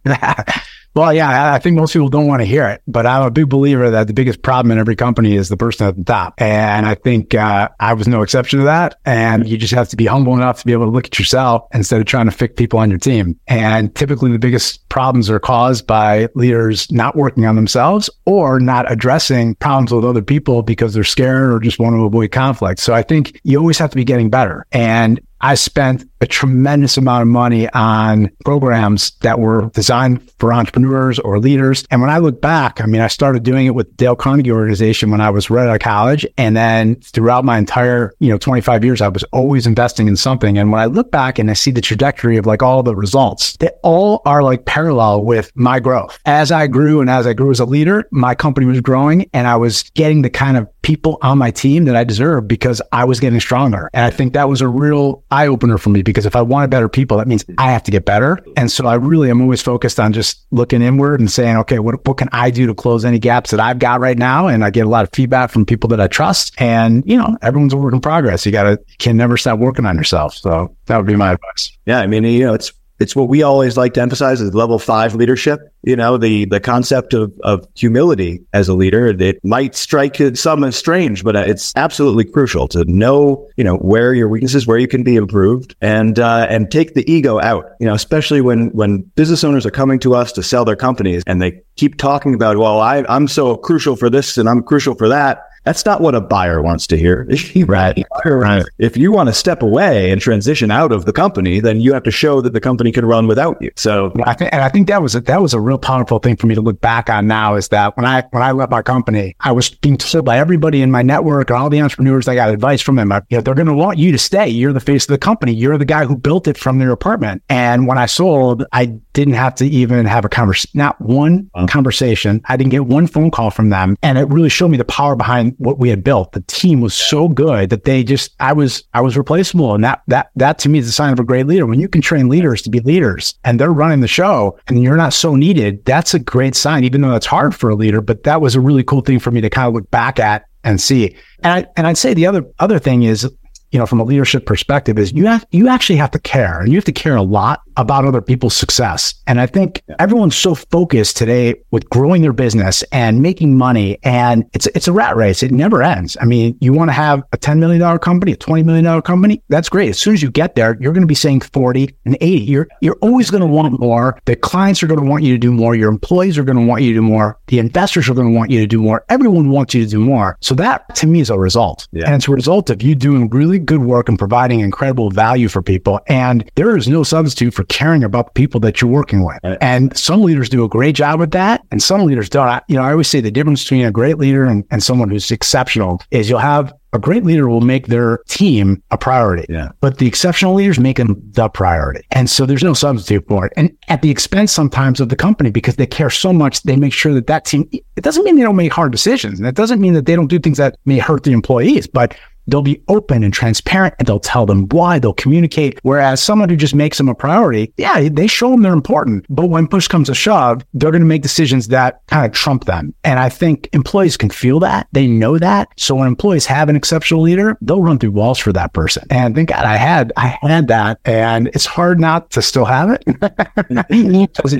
Well, 0.94 1.12
yeah, 1.12 1.52
I 1.52 1.58
think 1.58 1.76
most 1.76 1.92
people 1.92 2.08
don't 2.08 2.28
want 2.28 2.40
to 2.40 2.46
hear 2.46 2.68
it, 2.68 2.80
but 2.86 3.04
I'm 3.04 3.22
a 3.24 3.30
big 3.30 3.48
believer 3.48 3.90
that 3.90 4.06
the 4.06 4.12
biggest 4.12 4.42
problem 4.42 4.70
in 4.70 4.78
every 4.78 4.94
company 4.94 5.34
is 5.34 5.48
the 5.48 5.56
person 5.56 5.88
at 5.88 5.96
the 5.96 6.04
top. 6.04 6.34
And 6.38 6.86
I 6.86 6.94
think 6.94 7.34
uh, 7.34 7.68
I 7.80 7.94
was 7.94 8.06
no 8.06 8.22
exception 8.22 8.60
to 8.60 8.64
that. 8.66 9.00
And 9.04 9.48
you 9.48 9.58
just 9.58 9.74
have 9.74 9.88
to 9.88 9.96
be 9.96 10.06
humble 10.06 10.34
enough 10.34 10.60
to 10.60 10.66
be 10.66 10.72
able 10.72 10.84
to 10.84 10.92
look 10.92 11.06
at 11.06 11.18
yourself 11.18 11.66
instead 11.74 12.00
of 12.00 12.06
trying 12.06 12.26
to 12.26 12.30
fix 12.30 12.54
people 12.54 12.78
on 12.78 12.90
your 12.90 13.00
team. 13.00 13.38
And 13.48 13.92
typically 13.96 14.30
the 14.30 14.38
biggest 14.38 14.88
problems 14.88 15.28
are 15.30 15.40
caused 15.40 15.84
by 15.84 16.28
leaders 16.36 16.90
not 16.92 17.16
working 17.16 17.44
on 17.44 17.56
themselves 17.56 18.08
or 18.24 18.60
not 18.60 18.90
addressing 18.90 19.56
problems 19.56 19.92
with 19.92 20.04
other 20.04 20.22
people 20.22 20.62
because 20.62 20.94
they're 20.94 21.02
scared 21.02 21.50
or 21.50 21.58
just 21.58 21.80
want 21.80 21.94
to 21.94 22.04
avoid 22.04 22.30
conflict. 22.30 22.78
So 22.78 22.94
I 22.94 23.02
think 23.02 23.40
you 23.42 23.58
always 23.58 23.78
have 23.78 23.90
to 23.90 23.96
be 23.96 24.04
getting 24.04 24.30
better. 24.30 24.64
And 24.70 25.20
I 25.44 25.56
spent 25.56 26.08
a 26.22 26.26
tremendous 26.26 26.96
amount 26.96 27.20
of 27.20 27.28
money 27.28 27.68
on 27.74 28.30
programs 28.46 29.10
that 29.20 29.40
were 29.40 29.68
designed 29.74 30.32
for 30.38 30.54
entrepreneurs 30.54 31.18
or 31.18 31.38
leaders. 31.38 31.84
And 31.90 32.00
when 32.00 32.08
I 32.08 32.16
look 32.16 32.40
back, 32.40 32.80
I 32.80 32.86
mean, 32.86 33.02
I 33.02 33.08
started 33.08 33.42
doing 33.42 33.66
it 33.66 33.74
with 33.74 33.94
Dale 33.94 34.16
Carnegie 34.16 34.50
organization 34.50 35.10
when 35.10 35.20
I 35.20 35.28
was 35.28 35.50
right 35.50 35.68
out 35.68 35.74
of 35.74 35.82
college. 35.82 36.26
And 36.38 36.56
then 36.56 36.94
throughout 37.02 37.44
my 37.44 37.58
entire, 37.58 38.14
you 38.20 38.30
know, 38.30 38.38
25 38.38 38.84
years, 38.86 39.02
I 39.02 39.08
was 39.08 39.22
always 39.34 39.66
investing 39.66 40.08
in 40.08 40.16
something. 40.16 40.56
And 40.56 40.72
when 40.72 40.80
I 40.80 40.86
look 40.86 41.10
back 41.10 41.38
and 41.38 41.50
I 41.50 41.52
see 41.52 41.70
the 41.70 41.82
trajectory 41.82 42.38
of 42.38 42.46
like 42.46 42.62
all 42.62 42.82
the 42.82 42.96
results, 42.96 43.54
they 43.58 43.68
all 43.82 44.22
are 44.24 44.42
like 44.42 44.64
parallel 44.64 45.24
with 45.24 45.52
my 45.54 45.78
growth. 45.78 46.18
As 46.24 46.52
I 46.52 46.68
grew 46.68 47.02
and 47.02 47.10
as 47.10 47.26
I 47.26 47.34
grew 47.34 47.50
as 47.50 47.60
a 47.60 47.66
leader, 47.66 48.08
my 48.10 48.34
company 48.34 48.64
was 48.64 48.80
growing 48.80 49.28
and 49.34 49.46
I 49.46 49.56
was 49.56 49.82
getting 49.90 50.22
the 50.22 50.30
kind 50.30 50.56
of 50.56 50.66
people 50.84 51.18
on 51.22 51.38
my 51.38 51.50
team 51.50 51.86
that 51.86 51.96
I 51.96 52.04
deserve 52.04 52.46
because 52.46 52.80
I 52.92 53.04
was 53.04 53.18
getting 53.18 53.40
stronger. 53.40 53.90
And 53.94 54.04
I 54.04 54.10
think 54.10 54.34
that 54.34 54.48
was 54.48 54.60
a 54.60 54.68
real 54.68 55.24
eye 55.30 55.46
opener 55.46 55.78
for 55.78 55.88
me 55.88 56.02
because 56.02 56.26
if 56.26 56.36
I 56.36 56.42
wanted 56.42 56.70
better 56.70 56.88
people, 56.88 57.16
that 57.16 57.26
means 57.26 57.44
I 57.58 57.72
have 57.72 57.82
to 57.84 57.90
get 57.90 58.04
better. 58.04 58.38
And 58.56 58.70
so 58.70 58.86
I 58.86 58.94
really 58.94 59.30
am 59.30 59.40
always 59.40 59.62
focused 59.62 59.98
on 59.98 60.12
just 60.12 60.46
looking 60.50 60.82
inward 60.82 61.20
and 61.20 61.30
saying, 61.30 61.56
okay, 61.56 61.78
what, 61.78 62.06
what 62.06 62.18
can 62.18 62.28
I 62.32 62.50
do 62.50 62.66
to 62.66 62.74
close 62.74 63.04
any 63.04 63.18
gaps 63.18 63.50
that 63.50 63.60
I've 63.60 63.78
got 63.78 64.00
right 64.00 64.18
now? 64.18 64.46
And 64.46 64.62
I 64.62 64.70
get 64.70 64.86
a 64.86 64.90
lot 64.90 65.04
of 65.04 65.10
feedback 65.12 65.50
from 65.50 65.64
people 65.64 65.88
that 65.88 66.00
I 66.00 66.06
trust. 66.06 66.54
And, 66.58 67.02
you 67.06 67.16
know, 67.16 67.36
everyone's 67.40 67.72
a 67.72 67.78
work 67.78 67.94
in 67.94 68.00
progress. 68.00 68.44
You 68.44 68.52
got 68.52 68.64
to, 68.64 68.78
can 68.98 69.16
never 69.16 69.38
stop 69.38 69.58
working 69.58 69.86
on 69.86 69.96
yourself. 69.96 70.34
So 70.34 70.76
that 70.86 70.98
would 70.98 71.06
be 71.06 71.16
my 71.16 71.32
advice. 71.32 71.76
Yeah. 71.86 72.00
I 72.00 72.06
mean, 72.06 72.24
you 72.24 72.44
know, 72.44 72.54
it's 72.54 72.72
it's 72.98 73.16
what 73.16 73.28
we 73.28 73.42
always 73.42 73.76
like 73.76 73.94
to 73.94 74.02
emphasize 74.02 74.40
is 74.40 74.54
level 74.54 74.78
five 74.78 75.14
leadership. 75.14 75.60
You 75.82 75.96
know, 75.96 76.16
the, 76.16 76.46
the 76.46 76.60
concept 76.60 77.12
of, 77.12 77.32
of 77.42 77.66
humility 77.74 78.42
as 78.52 78.68
a 78.68 78.74
leader. 78.74 79.08
It 79.08 79.44
might 79.44 79.74
strike 79.74 80.16
some 80.34 80.64
as 80.64 80.76
strange, 80.76 81.24
but 81.24 81.36
uh, 81.36 81.44
it's 81.46 81.72
absolutely 81.76 82.24
crucial 82.24 82.68
to 82.68 82.84
know, 82.86 83.48
you 83.56 83.64
know, 83.64 83.76
where 83.76 84.14
your 84.14 84.28
weaknesses, 84.28 84.66
where 84.66 84.78
you 84.78 84.88
can 84.88 85.02
be 85.02 85.16
improved 85.16 85.74
and, 85.80 86.18
uh, 86.18 86.46
and 86.48 86.70
take 86.70 86.94
the 86.94 87.10
ego 87.10 87.40
out, 87.40 87.66
you 87.80 87.86
know, 87.86 87.94
especially 87.94 88.40
when, 88.40 88.68
when 88.68 89.00
business 89.16 89.44
owners 89.44 89.66
are 89.66 89.70
coming 89.70 89.98
to 89.98 90.14
us 90.14 90.32
to 90.32 90.42
sell 90.42 90.64
their 90.64 90.76
companies 90.76 91.22
and 91.26 91.42
they 91.42 91.60
keep 91.76 91.98
talking 91.98 92.34
about, 92.34 92.56
well, 92.56 92.80
I, 92.80 93.04
I'm 93.08 93.28
so 93.28 93.56
crucial 93.56 93.96
for 93.96 94.08
this 94.08 94.38
and 94.38 94.48
I'm 94.48 94.62
crucial 94.62 94.94
for 94.94 95.08
that. 95.08 95.42
That's 95.64 95.84
not 95.84 96.00
what 96.00 96.14
a 96.14 96.20
buyer 96.20 96.62
wants 96.62 96.86
to 96.88 96.96
hear. 96.96 97.26
right. 97.66 98.04
right. 98.24 98.64
If 98.78 98.96
you 98.96 99.10
want 99.12 99.28
to 99.28 99.32
step 99.32 99.62
away 99.62 100.10
and 100.10 100.20
transition 100.20 100.70
out 100.70 100.92
of 100.92 101.06
the 101.06 101.12
company, 101.12 101.60
then 101.60 101.80
you 101.80 101.92
have 101.94 102.02
to 102.04 102.10
show 102.10 102.40
that 102.42 102.52
the 102.52 102.60
company 102.60 102.92
can 102.92 103.06
run 103.06 103.26
without 103.26 103.60
you. 103.60 103.70
So 103.76 104.12
I 104.24 104.34
think, 104.34 104.52
and 104.52 104.62
I 104.62 104.68
think 104.68 104.88
that 104.88 105.02
was 105.02 105.14
a, 105.14 105.20
that 105.22 105.40
was 105.40 105.54
a 105.54 105.60
real 105.60 105.78
powerful 105.78 106.18
thing 106.18 106.36
for 106.36 106.46
me 106.46 106.54
to 106.54 106.60
look 106.60 106.80
back 106.80 107.08
on 107.08 107.26
now 107.26 107.54
is 107.54 107.68
that 107.68 107.96
when 107.96 108.04
I 108.04 108.22
when 108.30 108.42
I 108.42 108.52
left 108.52 108.70
my 108.70 108.82
company, 108.82 109.34
I 109.40 109.52
was 109.52 109.70
being 109.70 109.96
told 109.96 110.24
by 110.24 110.38
everybody 110.38 110.82
in 110.82 110.90
my 110.90 111.02
network 111.02 111.50
and 111.50 111.58
all 111.58 111.70
the 111.70 111.80
entrepreneurs 111.80 112.28
I 112.28 112.34
got 112.34 112.50
advice 112.50 112.82
from 112.82 112.96
them, 112.96 113.10
uh, 113.10 113.20
you 113.30 113.38
know, 113.38 113.42
they're 113.42 113.54
going 113.54 113.66
to 113.66 113.74
want 113.74 113.98
you 113.98 114.12
to 114.12 114.18
stay. 114.18 114.48
You're 114.48 114.72
the 114.72 114.80
face 114.80 115.04
of 115.04 115.08
the 115.08 115.18
company. 115.18 115.52
You're 115.52 115.78
the 115.78 115.84
guy 115.84 116.04
who 116.04 116.16
built 116.16 116.46
it 116.46 116.58
from 116.58 116.78
their 116.78 116.90
apartment. 116.90 117.42
And 117.48 117.86
when 117.86 117.98
I 117.98 118.06
sold, 118.06 118.64
I 118.72 118.98
didn't 119.14 119.34
have 119.34 119.54
to 119.54 119.66
even 119.66 120.04
have 120.04 120.24
a 120.24 120.28
conversation, 120.28 120.70
not 120.74 121.00
one 121.00 121.48
wow. 121.54 121.66
conversation. 121.66 122.42
I 122.46 122.56
didn't 122.56 122.72
get 122.72 122.86
one 122.86 123.06
phone 123.06 123.30
call 123.30 123.50
from 123.50 123.70
them, 123.70 123.96
and 124.02 124.18
it 124.18 124.28
really 124.28 124.50
showed 124.50 124.68
me 124.68 124.76
the 124.76 124.84
power 124.84 125.16
behind 125.16 125.54
what 125.58 125.78
we 125.78 125.88
had 125.88 126.04
built. 126.04 126.32
The 126.32 126.42
team 126.42 126.80
was 126.80 126.92
so 126.92 127.28
good 127.28 127.70
that 127.70 127.84
they 127.84 128.04
just, 128.04 128.34
I 128.40 128.52
was, 128.52 128.84
I 128.92 129.00
was 129.00 129.16
replaceable. 129.16 129.74
And 129.74 129.82
that, 129.84 130.02
that, 130.08 130.30
that 130.36 130.58
to 130.58 130.68
me 130.68 130.80
is 130.80 130.88
a 130.88 130.92
sign 130.92 131.12
of 131.12 131.20
a 131.20 131.24
great 131.24 131.46
leader. 131.46 131.64
When 131.64 131.80
you 131.80 131.88
can 131.88 132.02
train 132.02 132.28
leaders 132.28 132.60
to 132.62 132.70
be 132.70 132.80
leaders 132.80 133.34
and 133.44 133.58
they're 133.58 133.72
running 133.72 134.00
the 134.00 134.08
show 134.08 134.58
and 134.66 134.82
you're 134.82 134.96
not 134.96 135.14
so 135.14 135.36
needed, 135.36 135.84
that's 135.84 136.12
a 136.12 136.18
great 136.18 136.54
sign, 136.54 136.84
even 136.84 137.00
though 137.00 137.12
that's 137.12 137.26
hard 137.26 137.54
for 137.54 137.70
a 137.70 137.76
leader. 137.76 138.00
But 138.00 138.24
that 138.24 138.40
was 138.40 138.54
a 138.54 138.60
really 138.60 138.82
cool 138.82 139.00
thing 139.00 139.20
for 139.20 139.30
me 139.30 139.40
to 139.40 139.48
kind 139.48 139.68
of 139.68 139.74
look 139.74 139.90
back 139.90 140.18
at 140.18 140.44
and 140.64 140.80
see. 140.80 141.16
And 141.42 141.52
I, 141.52 141.66
and 141.76 141.86
I'd 141.86 141.98
say 141.98 142.14
the 142.14 142.26
other, 142.26 142.44
other 142.58 142.80
thing 142.80 143.04
is, 143.04 143.30
you 143.70 143.78
know, 143.78 143.86
from 143.86 144.00
a 144.00 144.04
leadership 144.04 144.46
perspective 144.46 144.98
is 144.98 145.12
you 145.12 145.26
have, 145.26 145.46
you 145.50 145.68
actually 145.68 145.96
have 145.96 146.10
to 146.12 146.20
care 146.20 146.60
and 146.60 146.70
you 146.70 146.76
have 146.76 146.84
to 146.84 146.92
care 146.92 147.16
a 147.16 147.22
lot 147.22 147.60
about 147.76 148.04
other 148.04 148.22
people's 148.22 148.56
success. 148.56 149.14
And 149.26 149.40
I 149.40 149.46
think 149.46 149.82
everyone's 149.98 150.36
so 150.36 150.54
focused 150.54 151.16
today 151.16 151.54
with 151.70 151.88
growing 151.90 152.22
their 152.22 152.32
business 152.32 152.82
and 152.92 153.22
making 153.22 153.56
money. 153.56 153.98
And 154.02 154.48
it's, 154.52 154.66
it's 154.68 154.88
a 154.88 154.92
rat 154.92 155.16
race. 155.16 155.42
It 155.42 155.52
never 155.52 155.82
ends. 155.82 156.16
I 156.20 156.24
mean, 156.24 156.56
you 156.60 156.72
want 156.72 156.88
to 156.88 156.92
have 156.92 157.22
a 157.32 157.38
$10 157.38 157.58
million 157.58 157.98
company, 157.98 158.32
a 158.32 158.36
$20 158.36 158.64
million 158.64 159.02
company. 159.02 159.42
That's 159.48 159.68
great. 159.68 159.90
As 159.90 159.98
soon 159.98 160.14
as 160.14 160.22
you 160.22 160.30
get 160.30 160.54
there, 160.54 160.76
you're 160.80 160.92
going 160.92 161.02
to 161.02 161.06
be 161.06 161.14
saying 161.14 161.40
40 161.40 161.94
and 162.04 162.16
80. 162.20 162.44
You're, 162.44 162.68
you're 162.80 162.98
always 163.00 163.30
going 163.30 163.42
to 163.42 163.46
want 163.46 163.78
more. 163.78 164.18
The 164.24 164.36
clients 164.36 164.82
are 164.82 164.86
going 164.86 165.00
to 165.00 165.06
want 165.06 165.24
you 165.24 165.32
to 165.34 165.38
do 165.38 165.52
more. 165.52 165.74
Your 165.74 165.90
employees 165.90 166.38
are 166.38 166.44
going 166.44 166.58
to 166.58 166.64
want 166.64 166.82
you 166.82 166.90
to 166.90 167.00
do 167.00 167.02
more. 167.02 167.38
The 167.48 167.58
investors 167.58 168.08
are 168.08 168.14
going 168.14 168.32
to 168.32 168.36
want 168.36 168.50
you 168.50 168.60
to 168.60 168.66
do 168.66 168.80
more. 168.80 169.04
Everyone 169.08 169.50
wants 169.50 169.74
you 169.74 169.84
to 169.84 169.90
do 169.90 170.00
more. 170.00 170.36
So 170.40 170.54
that 170.56 170.94
to 170.96 171.06
me 171.06 171.20
is 171.20 171.30
a 171.30 171.38
result. 171.38 171.88
Yeah. 171.92 172.06
And 172.06 172.14
it's 172.14 172.28
a 172.28 172.32
result 172.32 172.70
of 172.70 172.82
you 172.82 172.94
doing 172.94 173.28
really 173.30 173.58
good 173.58 173.82
work 173.82 174.08
and 174.08 174.18
providing 174.18 174.60
incredible 174.60 175.10
value 175.10 175.48
for 175.48 175.62
people. 175.62 176.00
And 176.06 176.50
there 176.54 176.76
is 176.76 176.88
no 176.88 177.02
substitute 177.02 177.54
for 177.54 177.63
for 177.64 177.74
caring 177.74 178.04
about 178.04 178.26
the 178.26 178.32
people 178.32 178.60
that 178.60 178.80
you're 178.80 178.90
working 178.90 179.24
with. 179.24 179.38
Right. 179.42 179.58
And 179.60 179.96
some 179.96 180.22
leaders 180.22 180.48
do 180.48 180.64
a 180.64 180.68
great 180.68 180.94
job 180.94 181.20
with 181.20 181.30
that, 181.32 181.62
and 181.70 181.82
some 181.82 182.04
leaders 182.04 182.28
don't. 182.28 182.48
I, 182.48 182.62
you 182.68 182.76
know, 182.76 182.82
I 182.82 182.92
always 182.92 183.08
say 183.08 183.20
the 183.20 183.30
difference 183.30 183.64
between 183.64 183.84
a 183.84 183.90
great 183.90 184.18
leader 184.18 184.44
and, 184.44 184.64
and 184.70 184.82
someone 184.82 185.08
who's 185.10 185.30
exceptional 185.30 186.00
is 186.10 186.28
you'll 186.28 186.38
have 186.38 186.72
a 186.92 186.98
great 186.98 187.24
leader 187.24 187.48
will 187.48 187.60
make 187.60 187.88
their 187.88 188.18
team 188.28 188.80
a 188.92 188.98
priority. 188.98 189.46
Yeah. 189.48 189.70
But 189.80 189.98
the 189.98 190.06
exceptional 190.06 190.54
leaders 190.54 190.78
make 190.78 190.96
them 190.96 191.20
the 191.32 191.48
priority. 191.48 192.06
And 192.12 192.30
so 192.30 192.46
there's 192.46 192.62
no 192.62 192.72
substitute 192.72 193.26
for 193.26 193.46
it. 193.46 193.52
And 193.56 193.76
at 193.88 194.00
the 194.00 194.10
expense 194.10 194.52
sometimes 194.52 195.00
of 195.00 195.08
the 195.08 195.16
company 195.16 195.50
because 195.50 195.74
they 195.74 195.88
care 195.88 196.08
so 196.08 196.32
much, 196.32 196.62
they 196.62 196.76
make 196.76 196.92
sure 196.92 197.12
that 197.12 197.26
that 197.26 197.46
team, 197.46 197.68
it 197.72 198.04
doesn't 198.04 198.22
mean 198.22 198.36
they 198.36 198.42
don't 198.42 198.54
make 198.54 198.72
hard 198.72 198.92
decisions. 198.92 199.40
And 199.40 199.48
it 199.48 199.56
doesn't 199.56 199.80
mean 199.80 199.94
that 199.94 200.06
they 200.06 200.14
don't 200.14 200.28
do 200.28 200.38
things 200.38 200.58
that 200.58 200.76
may 200.84 200.98
hurt 200.98 201.24
the 201.24 201.32
employees, 201.32 201.88
but 201.88 202.16
They'll 202.46 202.62
be 202.62 202.82
open 202.88 203.22
and 203.22 203.32
transparent 203.32 203.94
and 203.98 204.06
they'll 204.06 204.20
tell 204.20 204.46
them 204.46 204.68
why 204.68 204.98
they'll 204.98 205.14
communicate. 205.14 205.78
Whereas 205.82 206.22
someone 206.22 206.48
who 206.48 206.56
just 206.56 206.74
makes 206.74 206.98
them 206.98 207.08
a 207.08 207.14
priority, 207.14 207.72
yeah, 207.76 208.08
they 208.08 208.26
show 208.26 208.50
them 208.50 208.62
they're 208.62 208.72
important. 208.72 209.26
But 209.28 209.46
when 209.46 209.68
push 209.68 209.88
comes 209.88 210.08
to 210.08 210.14
shove, 210.14 210.64
they're 210.74 210.90
going 210.90 211.02
to 211.02 211.06
make 211.06 211.22
decisions 211.22 211.68
that 211.68 212.06
kind 212.06 212.26
of 212.26 212.32
trump 212.32 212.64
them. 212.64 212.94
And 213.04 213.18
I 213.18 213.28
think 213.28 213.68
employees 213.72 214.16
can 214.16 214.30
feel 214.30 214.60
that. 214.60 214.88
They 214.92 215.06
know 215.06 215.38
that. 215.38 215.68
So 215.76 215.94
when 215.94 216.06
employees 216.06 216.46
have 216.46 216.68
an 216.68 216.76
exceptional 216.76 217.22
leader, 217.22 217.56
they'll 217.60 217.82
run 217.82 217.98
through 217.98 218.12
walls 218.12 218.38
for 218.38 218.52
that 218.52 218.72
person. 218.72 219.04
And 219.10 219.34
thank 219.34 219.48
God 219.50 219.64
I 219.64 219.76
had, 219.76 220.12
I 220.16 220.38
had 220.42 220.68
that. 220.68 221.00
And 221.04 221.48
it's 221.48 221.66
hard 221.66 222.00
not 222.00 222.30
to 222.32 222.42
still 222.42 222.64
have 222.64 222.90
it. 222.90 223.04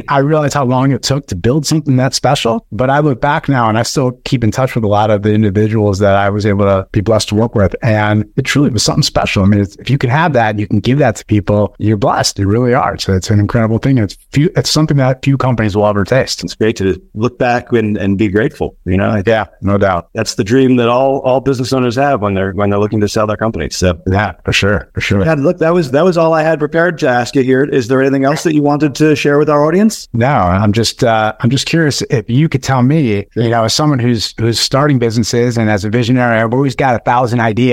I 0.08 0.18
realize 0.18 0.54
how 0.54 0.64
long 0.64 0.92
it 0.92 1.02
took 1.02 1.26
to 1.28 1.36
build 1.36 1.66
something 1.66 1.96
that 1.96 2.14
special. 2.14 2.66
But 2.72 2.90
I 2.90 3.00
look 3.00 3.20
back 3.20 3.48
now 3.48 3.68
and 3.68 3.78
I 3.78 3.82
still 3.82 4.12
keep 4.24 4.44
in 4.44 4.50
touch 4.50 4.74
with 4.74 4.84
a 4.84 4.88
lot 4.88 5.10
of 5.10 5.22
the 5.22 5.32
individuals 5.32 5.98
that 5.98 6.16
I 6.16 6.30
was 6.30 6.46
able 6.46 6.64
to 6.64 6.86
be 6.92 7.00
blessed 7.00 7.28
to 7.30 7.34
work 7.34 7.54
with. 7.54 7.73
And 7.82 8.30
it 8.36 8.42
truly 8.42 8.70
was 8.70 8.82
something 8.82 9.02
special. 9.02 9.42
I 9.42 9.46
mean, 9.46 9.60
if 9.60 9.90
you 9.90 9.98
can 9.98 10.10
have 10.10 10.32
that, 10.34 10.58
you 10.58 10.66
can 10.66 10.80
give 10.80 10.98
that 10.98 11.16
to 11.16 11.24
people, 11.24 11.74
you're 11.78 11.96
blessed. 11.96 12.38
You 12.38 12.48
really 12.48 12.74
are. 12.74 12.98
So 12.98 13.14
it's 13.14 13.30
an 13.30 13.40
incredible 13.40 13.78
thing. 13.78 13.98
It's 13.98 14.16
few, 14.32 14.50
it's 14.56 14.70
something 14.70 14.96
that 14.98 15.24
few 15.24 15.36
companies 15.36 15.76
will 15.76 15.86
ever 15.86 16.04
taste. 16.04 16.44
It's 16.44 16.54
great 16.54 16.76
to 16.76 17.00
look 17.14 17.38
back 17.38 17.72
and, 17.72 17.96
and 17.96 18.18
be 18.18 18.28
grateful. 18.28 18.76
You 18.84 18.96
know, 18.96 19.22
yeah, 19.26 19.46
no 19.60 19.78
doubt. 19.78 20.08
That's 20.14 20.34
the 20.34 20.44
dream 20.44 20.76
that 20.76 20.88
all, 20.88 21.20
all 21.20 21.40
business 21.40 21.72
owners 21.72 21.96
have 21.96 22.20
when 22.20 22.34
they're, 22.34 22.52
when 22.52 22.70
they're 22.70 22.78
looking 22.78 23.00
to 23.00 23.08
sell 23.08 23.26
their 23.26 23.36
companies. 23.36 23.76
So 23.76 24.00
yeah, 24.06 24.34
for 24.44 24.52
sure. 24.52 24.90
For 24.94 25.00
sure. 25.00 25.24
Yeah, 25.24 25.34
look, 25.34 25.58
that 25.58 25.74
was, 25.74 25.90
that 25.92 26.04
was 26.04 26.16
all 26.16 26.32
I 26.34 26.42
had 26.42 26.58
prepared 26.58 26.98
to 26.98 27.08
ask 27.08 27.34
you 27.34 27.42
here. 27.42 27.64
Is 27.64 27.88
there 27.88 28.00
anything 28.00 28.24
else 28.24 28.42
that 28.44 28.54
you 28.54 28.62
wanted 28.62 28.94
to 28.96 29.16
share 29.16 29.38
with 29.38 29.50
our 29.50 29.64
audience? 29.64 30.08
No, 30.12 30.26
I'm 30.26 30.72
just, 30.72 31.02
uh, 31.02 31.34
I'm 31.40 31.50
just 31.50 31.66
curious 31.66 32.02
if 32.02 32.28
you 32.28 32.48
could 32.48 32.62
tell 32.62 32.82
me, 32.82 33.26
you 33.34 33.48
know, 33.48 33.64
as 33.64 33.74
someone 33.74 33.98
who's, 33.98 34.34
who's 34.38 34.60
starting 34.60 34.98
businesses 34.98 35.56
and 35.58 35.70
as 35.70 35.84
a 35.84 35.90
visionary, 35.90 36.40
I've 36.40 36.52
always 36.52 36.76
got 36.76 36.94
a 36.94 36.98
thousand 36.98 37.40
ideas. 37.40 37.63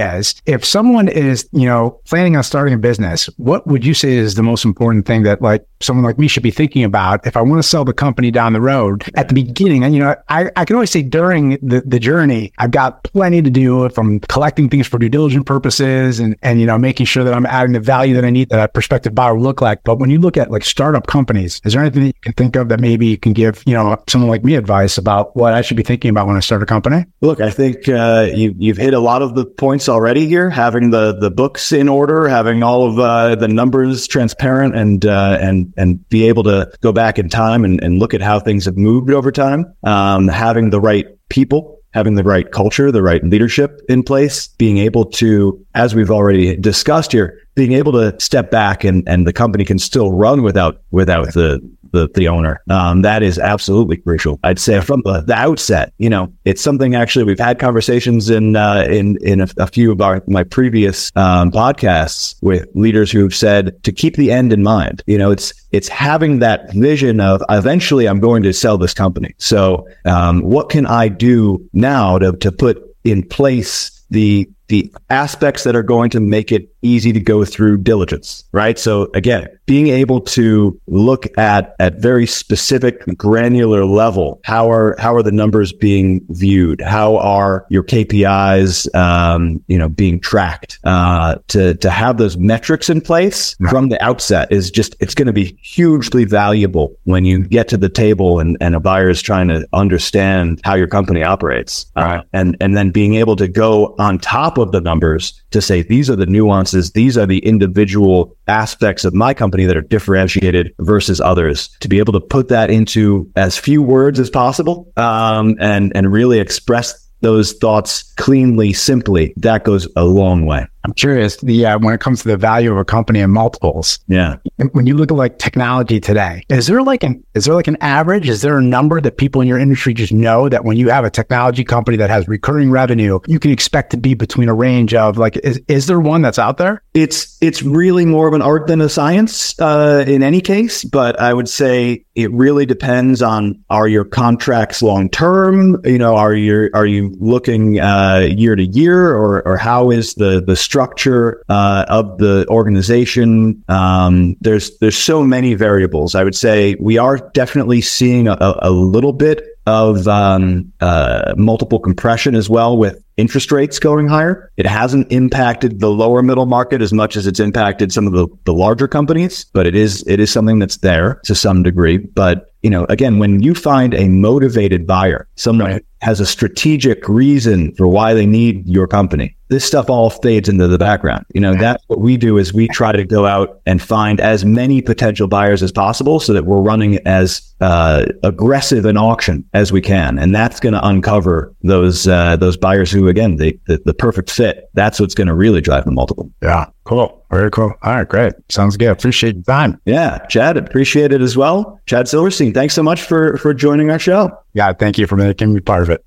If 0.45 0.63
someone 0.63 1.07
is, 1.07 1.47
you 1.51 1.65
know, 1.65 1.99
planning 2.05 2.35
on 2.35 2.43
starting 2.43 2.73
a 2.73 2.77
business, 2.77 3.29
what 3.37 3.65
would 3.67 3.85
you 3.85 3.93
say 3.93 4.13
is 4.13 4.35
the 4.35 4.43
most 4.43 4.65
important 4.65 5.05
thing 5.05 5.23
that 5.23 5.41
like 5.41 5.65
someone 5.81 6.05
like 6.05 6.19
me 6.19 6.27
should 6.27 6.43
be 6.43 6.51
thinking 6.51 6.83
about 6.83 7.25
if 7.25 7.35
I 7.35 7.41
want 7.41 7.61
to 7.61 7.67
sell 7.67 7.83
the 7.83 7.93
company 7.93 8.31
down 8.31 8.53
the 8.53 8.61
road 8.61 9.03
at 9.15 9.27
the 9.27 9.33
beginning? 9.33 9.83
And, 9.83 9.93
you 9.93 9.99
know, 9.99 10.15
I, 10.29 10.49
I 10.55 10.65
can 10.65 10.75
always 10.75 10.91
say 10.91 11.01
during 11.01 11.57
the, 11.61 11.83
the 11.85 11.99
journey, 11.99 12.53
I've 12.57 12.71
got 12.71 13.03
plenty 13.03 13.41
to 13.41 13.49
do 13.49 13.89
from 13.89 14.19
collecting 14.21 14.69
things 14.69 14.87
for 14.87 14.99
due 14.99 15.09
diligence 15.09 15.43
purposes 15.45 16.19
and, 16.19 16.35
and, 16.41 16.59
you 16.59 16.65
know, 16.65 16.77
making 16.77 17.05
sure 17.05 17.23
that 17.23 17.33
I'm 17.33 17.45
adding 17.45 17.73
the 17.73 17.79
value 17.79 18.13
that 18.15 18.25
I 18.25 18.29
need 18.29 18.49
that 18.49 18.63
a 18.63 18.67
prospective 18.67 19.15
buyer 19.15 19.35
will 19.35 19.43
look 19.43 19.61
like. 19.61 19.83
But 19.83 19.99
when 19.99 20.09
you 20.09 20.19
look 20.19 20.37
at 20.37 20.51
like 20.51 20.63
startup 20.63 21.07
companies, 21.07 21.61
is 21.63 21.73
there 21.73 21.81
anything 21.81 22.03
that 22.03 22.15
you 22.15 22.21
can 22.21 22.33
think 22.33 22.55
of 22.55 22.69
that 22.69 22.79
maybe 22.79 23.07
you 23.07 23.17
can 23.17 23.33
give, 23.33 23.63
you 23.65 23.73
know, 23.73 23.97
someone 24.07 24.29
like 24.29 24.43
me 24.43 24.55
advice 24.55 24.97
about 24.97 25.35
what 25.35 25.53
I 25.53 25.61
should 25.61 25.77
be 25.77 25.83
thinking 25.83 26.09
about 26.09 26.27
when 26.27 26.37
I 26.37 26.39
start 26.41 26.61
a 26.61 26.65
company? 26.65 27.05
Look, 27.21 27.41
I 27.41 27.49
think 27.49 27.89
uh, 27.89 28.29
you, 28.33 28.53
you've 28.57 28.77
hit 28.77 28.93
a 28.93 28.99
lot 28.99 29.21
of 29.21 29.35
the 29.35 29.45
points 29.45 29.80
already 29.89 30.27
here. 30.27 30.49
Having 30.49 30.91
the 30.91 31.13
the 31.13 31.31
books 31.31 31.71
in 31.71 31.89
order, 31.89 32.27
having 32.27 32.63
all 32.63 32.87
of 32.87 32.99
uh, 32.99 33.35
the 33.35 33.47
numbers 33.47 34.07
transparent, 34.07 34.75
and 34.75 35.05
uh, 35.05 35.37
and 35.41 35.73
and 35.77 36.07
be 36.09 36.27
able 36.27 36.43
to 36.43 36.71
go 36.81 36.91
back 36.91 37.19
in 37.19 37.29
time 37.29 37.65
and, 37.65 37.81
and 37.83 37.99
look 37.99 38.13
at 38.13 38.21
how 38.21 38.39
things 38.39 38.65
have 38.65 38.77
moved 38.77 39.11
over 39.11 39.31
time. 39.31 39.73
Um, 39.83 40.27
having 40.27 40.69
the 40.69 40.81
right 40.81 41.05
people 41.29 41.81
having 41.93 42.15
the 42.15 42.23
right 42.23 42.51
culture, 42.51 42.91
the 42.91 43.01
right 43.01 43.23
leadership 43.23 43.81
in 43.89 44.03
place, 44.03 44.47
being 44.47 44.77
able 44.77 45.05
to 45.05 45.65
as 45.75 45.95
we've 45.95 46.11
already 46.11 46.55
discussed 46.57 47.11
here, 47.11 47.39
being 47.55 47.73
able 47.73 47.91
to 47.93 48.17
step 48.19 48.51
back 48.51 48.83
and, 48.83 49.07
and 49.07 49.27
the 49.27 49.33
company 49.33 49.65
can 49.65 49.79
still 49.79 50.11
run 50.11 50.41
without 50.41 50.81
without 50.91 51.33
the 51.33 51.61
the, 51.91 52.09
the 52.15 52.27
owner. 52.27 52.61
Um, 52.69 53.01
that 53.01 53.23
is 53.23 53.37
absolutely 53.37 53.97
crucial. 53.97 54.39
I'd 54.43 54.59
say 54.59 54.81
from 54.81 55.01
the, 55.05 55.21
the 55.21 55.33
outset, 55.33 55.93
you 55.97 56.09
know, 56.09 56.31
it's 56.45 56.61
something 56.61 56.95
actually 56.95 57.25
we've 57.25 57.39
had 57.39 57.59
conversations 57.59 58.29
in 58.29 58.55
uh, 58.55 58.85
in 58.89 59.17
in 59.17 59.41
a, 59.41 59.47
a, 59.57 59.67
few 59.67 59.91
of 59.91 60.01
our 60.01 60.23
my 60.27 60.43
previous 60.43 61.11
um, 61.15 61.51
podcasts 61.51 62.35
with 62.41 62.67
leaders 62.73 63.11
who've 63.11 63.35
said 63.35 63.81
to 63.83 63.91
keep 63.91 64.15
the 64.15 64.31
end 64.31 64.53
in 64.53 64.63
mind. 64.63 65.03
You 65.05 65.17
know, 65.17 65.31
it's 65.31 65.53
it's 65.71 65.87
having 65.87 66.39
that 66.39 66.73
vision 66.73 67.19
of 67.19 67.43
eventually 67.49 68.07
I'm 68.07 68.19
going 68.19 68.43
to 68.43 68.53
sell 68.53 68.77
this 68.77 68.93
company. 68.93 69.35
So 69.37 69.87
um, 70.05 70.41
what 70.41 70.69
can 70.69 70.85
I 70.85 71.07
do 71.07 71.67
now 71.73 72.17
to 72.19 72.33
to 72.33 72.51
put 72.51 72.81
in 73.03 73.23
place 73.23 73.97
the 74.09 74.47
the 74.71 74.91
aspects 75.09 75.65
that 75.65 75.75
are 75.75 75.83
going 75.83 76.09
to 76.09 76.21
make 76.21 76.51
it 76.51 76.70
easy 76.81 77.13
to 77.13 77.19
go 77.19 77.45
through 77.45 77.77
diligence, 77.77 78.43
right? 78.51 78.77
So 78.77 79.09
again, 79.13 79.47
being 79.65 79.87
able 79.87 80.19
to 80.19 80.79
look 80.87 81.25
at 81.37 81.75
at 81.79 82.01
very 82.01 82.27
specific 82.27 83.05
granular 83.17 83.85
level, 83.85 84.41
how 84.43 84.69
are 84.69 84.95
how 84.99 85.15
are 85.15 85.23
the 85.23 85.31
numbers 85.31 85.71
being 85.71 86.21
viewed? 86.29 86.81
How 86.81 87.17
are 87.17 87.65
your 87.69 87.83
KPIs, 87.83 88.93
um, 88.95 89.63
you 89.67 89.77
know, 89.77 89.89
being 89.89 90.19
tracked? 90.19 90.79
Uh, 90.83 91.35
to 91.47 91.75
to 91.75 91.89
have 91.89 92.17
those 92.17 92.37
metrics 92.37 92.89
in 92.89 93.01
place 93.01 93.55
right. 93.59 93.69
from 93.69 93.89
the 93.89 94.01
outset 94.03 94.51
is 94.51 94.71
just 94.71 94.95
it's 94.99 95.15
going 95.15 95.27
to 95.27 95.33
be 95.33 95.57
hugely 95.61 96.25
valuable 96.25 96.95
when 97.05 97.25
you 97.25 97.43
get 97.47 97.67
to 97.69 97.77
the 97.77 97.89
table 97.89 98.39
and 98.39 98.57
and 98.59 98.75
a 98.75 98.79
buyer 98.79 99.09
is 99.09 99.21
trying 99.21 99.47
to 99.47 99.67
understand 99.73 100.59
how 100.63 100.75
your 100.75 100.87
company 100.87 101.23
operates, 101.23 101.85
right. 101.95 102.19
uh, 102.19 102.23
and 102.33 102.57
and 102.59 102.75
then 102.75 102.91
being 102.91 103.15
able 103.15 103.35
to 103.35 103.47
go 103.47 103.95
on 103.99 104.19
top 104.19 104.57
of 104.57 104.71
the 104.71 104.81
numbers 104.81 105.41
to 105.51 105.61
say 105.61 105.81
these 105.81 106.09
are 106.09 106.15
the 106.15 106.25
nuances, 106.25 106.70
these 106.91 107.17
are 107.17 107.25
the 107.25 107.39
individual 107.39 108.35
aspects 108.47 109.05
of 109.05 109.13
my 109.13 109.33
company 109.33 109.65
that 109.65 109.77
are 109.77 109.81
differentiated 109.81 110.73
versus 110.79 111.21
others. 111.21 111.69
To 111.79 111.87
be 111.87 111.99
able 111.99 112.13
to 112.13 112.19
put 112.19 112.47
that 112.49 112.69
into 112.69 113.29
as 113.35 113.57
few 113.57 113.81
words 113.81 114.19
as 114.19 114.29
possible, 114.29 114.91
um, 114.97 115.55
and 115.59 115.91
and 115.95 116.11
really 116.11 116.39
express 116.39 116.93
those 117.21 117.53
thoughts 117.53 118.03
cleanly, 118.13 118.73
simply, 118.73 119.33
that 119.37 119.63
goes 119.63 119.87
a 119.95 120.03
long 120.03 120.45
way. 120.45 120.65
I'm 120.83 120.93
curious, 120.93 121.37
the 121.37 121.65
uh, 121.65 121.79
when 121.79 121.93
it 121.93 121.99
comes 121.99 122.23
to 122.23 122.27
the 122.27 122.37
value 122.37 122.71
of 122.71 122.77
a 122.77 122.85
company 122.85 123.19
and 123.19 123.31
multiples. 123.31 123.99
Yeah. 124.07 124.37
When 124.71 124.87
you 124.87 124.95
look 124.95 125.11
at 125.11 125.17
like 125.17 125.37
technology 125.37 125.99
today, 125.99 126.43
is 126.49 126.67
there 126.67 126.81
like 126.81 127.03
an 127.03 127.23
is 127.35 127.45
there 127.45 127.53
like 127.53 127.67
an 127.67 127.77
average? 127.81 128.27
Is 128.27 128.41
there 128.41 128.57
a 128.57 128.63
number 128.63 128.99
that 129.01 129.17
people 129.17 129.41
in 129.41 129.47
your 129.47 129.59
industry 129.59 129.93
just 129.93 130.11
know 130.11 130.49
that 130.49 130.65
when 130.65 130.77
you 130.77 130.89
have 130.89 131.05
a 131.05 131.09
technology 131.09 131.63
company 131.63 131.97
that 131.97 132.09
has 132.09 132.27
recurring 132.27 132.71
revenue, 132.71 133.19
you 133.27 133.39
can 133.39 133.51
expect 133.51 133.91
to 133.91 133.97
be 133.97 134.13
between 134.13 134.49
a 134.49 134.53
range 134.53 134.93
of 134.93 135.17
like 135.17 135.37
is 135.37 135.61
is 135.67 135.87
there 135.87 135.99
one 135.99 136.21
that's 136.21 136.39
out 136.39 136.57
there? 136.57 136.81
It's 136.93 137.37
it's 137.39 137.63
really 137.63 138.05
more 138.05 138.27
of 138.27 138.33
an 138.33 138.41
art 138.41 138.67
than 138.67 138.81
a 138.81 138.89
science 138.89 139.57
uh, 139.59 140.03
in 140.05 140.21
any 140.21 140.41
case, 140.41 140.83
but 140.83 141.17
I 141.21 141.33
would 141.33 141.47
say 141.47 142.05
it 142.15 142.29
really 142.31 142.65
depends 142.65 143.21
on 143.21 143.63
are 143.69 143.87
your 143.87 144.03
contracts 144.03 144.81
long 144.81 145.09
term? 145.09 145.79
You 145.85 145.97
know, 145.97 146.17
are 146.17 146.33
you 146.33 146.69
are 146.73 146.85
you 146.85 147.15
looking 147.19 147.79
uh, 147.79 148.27
year 148.29 148.57
to 148.57 148.65
year, 148.65 149.15
or 149.15 149.41
or 149.47 149.55
how 149.55 149.89
is 149.89 150.15
the 150.15 150.43
the 150.45 150.57
structure 150.57 151.43
uh, 151.47 151.85
of 151.87 152.17
the 152.17 152.45
organization. 152.49 153.63
Um, 153.69 154.35
there's 154.41 154.77
there's 154.79 154.97
so 154.97 155.23
many 155.23 155.53
variables. 155.53 156.13
I 156.13 156.25
would 156.25 156.35
say 156.35 156.75
we 156.79 156.97
are 156.97 157.17
definitely 157.33 157.79
seeing 157.79 158.27
a, 158.27 158.37
a 158.39 158.69
little 158.69 159.13
bit 159.13 159.50
of 159.67 160.07
um, 160.07 160.71
uh, 160.81 161.33
multiple 161.37 161.79
compression 161.79 162.35
as 162.35 162.49
well 162.49 162.77
with 162.77 163.03
interest 163.17 163.51
rates 163.51 163.77
going 163.79 164.07
higher. 164.07 164.51
It 164.57 164.65
hasn't 164.65 165.11
impacted 165.11 165.79
the 165.79 165.89
lower 165.89 166.23
middle 166.23 166.45
market 166.45 166.81
as 166.81 166.91
much 166.91 167.15
as 167.15 167.27
it's 167.27 167.39
impacted 167.39 167.91
some 167.91 168.07
of 168.07 168.13
the, 168.13 168.27
the 168.45 168.53
larger 168.53 168.87
companies, 168.87 169.45
but 169.53 169.67
it 169.67 169.75
is 169.75 170.03
it 170.07 170.19
is 170.19 170.31
something 170.31 170.59
that's 170.59 170.77
there 170.77 171.21
to 171.25 171.35
some 171.35 171.63
degree. 171.63 171.97
But 171.97 172.53
you 172.63 172.69
know, 172.69 172.85
again, 172.89 173.19
when 173.19 173.41
you 173.41 173.53
find 173.53 173.93
a 173.93 174.07
motivated 174.07 174.87
buyer, 174.87 175.27
someone 175.35 175.71
right. 175.71 175.85
Has 176.01 176.19
a 176.19 176.25
strategic 176.25 177.07
reason 177.07 177.73
for 177.75 177.87
why 177.87 178.13
they 178.13 178.25
need 178.25 178.67
your 178.67 178.87
company, 178.87 179.35
this 179.51 179.65
stuff 179.65 179.89
all 179.89 180.09
fades 180.09 180.47
into 180.47 180.65
the 180.67 180.77
background. 180.77 181.25
You 181.33 181.41
know, 181.41 181.53
that's 181.53 181.83
what 181.87 181.99
we 181.99 182.15
do 182.15 182.37
is 182.37 182.53
we 182.53 182.69
try 182.69 182.93
to 182.93 183.03
go 183.03 183.25
out 183.25 183.59
and 183.65 183.81
find 183.81 184.21
as 184.21 184.45
many 184.45 184.81
potential 184.81 185.27
buyers 185.27 185.61
as 185.61 185.73
possible 185.73 186.21
so 186.21 186.31
that 186.31 186.45
we're 186.45 186.61
running 186.61 187.05
as 187.05 187.53
uh, 187.59 188.05
aggressive 188.23 188.85
an 188.85 188.95
auction 188.95 189.43
as 189.53 189.71
we 189.73 189.81
can. 189.81 190.17
And 190.17 190.33
that's 190.33 190.61
going 190.61 190.73
to 190.73 190.87
uncover 190.87 191.53
those, 191.63 192.07
uh, 192.07 192.37
those 192.37 192.55
buyers 192.55 192.91
who, 192.91 193.09
again, 193.09 193.35
they, 193.35 193.59
the, 193.67 193.81
the 193.83 193.93
perfect 193.93 194.31
fit. 194.31 194.69
That's 194.73 195.01
what's 195.01 195.13
going 195.13 195.27
to 195.27 195.35
really 195.35 195.59
drive 195.59 195.83
the 195.83 195.91
multiple. 195.91 196.31
Yeah. 196.41 196.67
Cool. 196.85 197.23
Very 197.29 197.51
cool. 197.51 197.73
All 197.83 197.95
right. 197.95 198.07
Great. 198.07 198.33
Sounds 198.49 198.75
good. 198.77 198.89
Appreciate 198.89 199.35
your 199.35 199.43
time. 199.43 199.79
Yeah. 199.85 200.17
Chad, 200.27 200.57
appreciate 200.57 201.11
it 201.11 201.21
as 201.21 201.37
well. 201.37 201.79
Chad 201.85 202.07
Silverstein, 202.07 202.53
thanks 202.53 202.73
so 202.73 202.83
much 202.83 203.01
for, 203.03 203.37
for 203.37 203.53
joining 203.53 203.91
our 203.91 203.99
show. 203.99 204.31
Yeah. 204.53 204.73
Thank 204.73 204.97
you 204.97 205.07
for 205.07 205.15
making 205.15 205.53
me 205.53 205.59
part 205.59 205.83
of 205.83 205.89
it. 205.89 206.05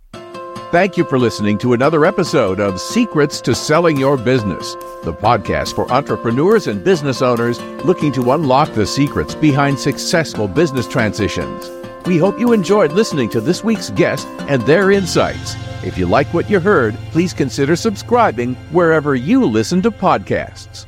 Thank 0.71 0.97
you 0.97 1.05
for 1.05 1.21
listening 1.21 1.57
to 1.59 1.73
another 1.73 2.05
episode 2.05 2.59
of 2.59 2.81
Secrets 2.81 3.41
to 3.43 3.55
Selling 3.55 3.97
Your 3.97 4.17
Business, 4.17 4.75
the 5.05 5.13
podcast 5.13 5.77
for 5.77 5.89
entrepreneurs 5.93 6.67
and 6.67 6.83
business 6.83 7.23
owners 7.23 7.61
looking 7.85 8.11
to 8.11 8.33
unlock 8.33 8.73
the 8.73 8.85
secrets 8.85 9.37
behind 9.37 9.79
successful 9.79 10.49
business 10.49 10.89
transitions. 10.89 11.71
We 12.07 12.19
hope 12.19 12.41
you 12.41 12.53
enjoyed 12.53 12.91
listening 12.91 13.31
to 13.31 13.41
this 13.41 13.63
week's 13.63 13.91
guest 13.91 14.27
and 14.49 14.63
their 14.63 14.91
insights. 14.91 15.55
If 15.85 15.97
you 15.97 16.07
like 16.07 16.35
what 16.35 16.51
you 16.51 16.59
heard, 16.59 16.97
please 17.13 17.33
consider 17.33 17.77
subscribing 17.77 18.57
wherever 18.73 19.15
you 19.15 19.45
listen 19.45 19.81
to 19.83 19.93
podcasts. 19.93 20.87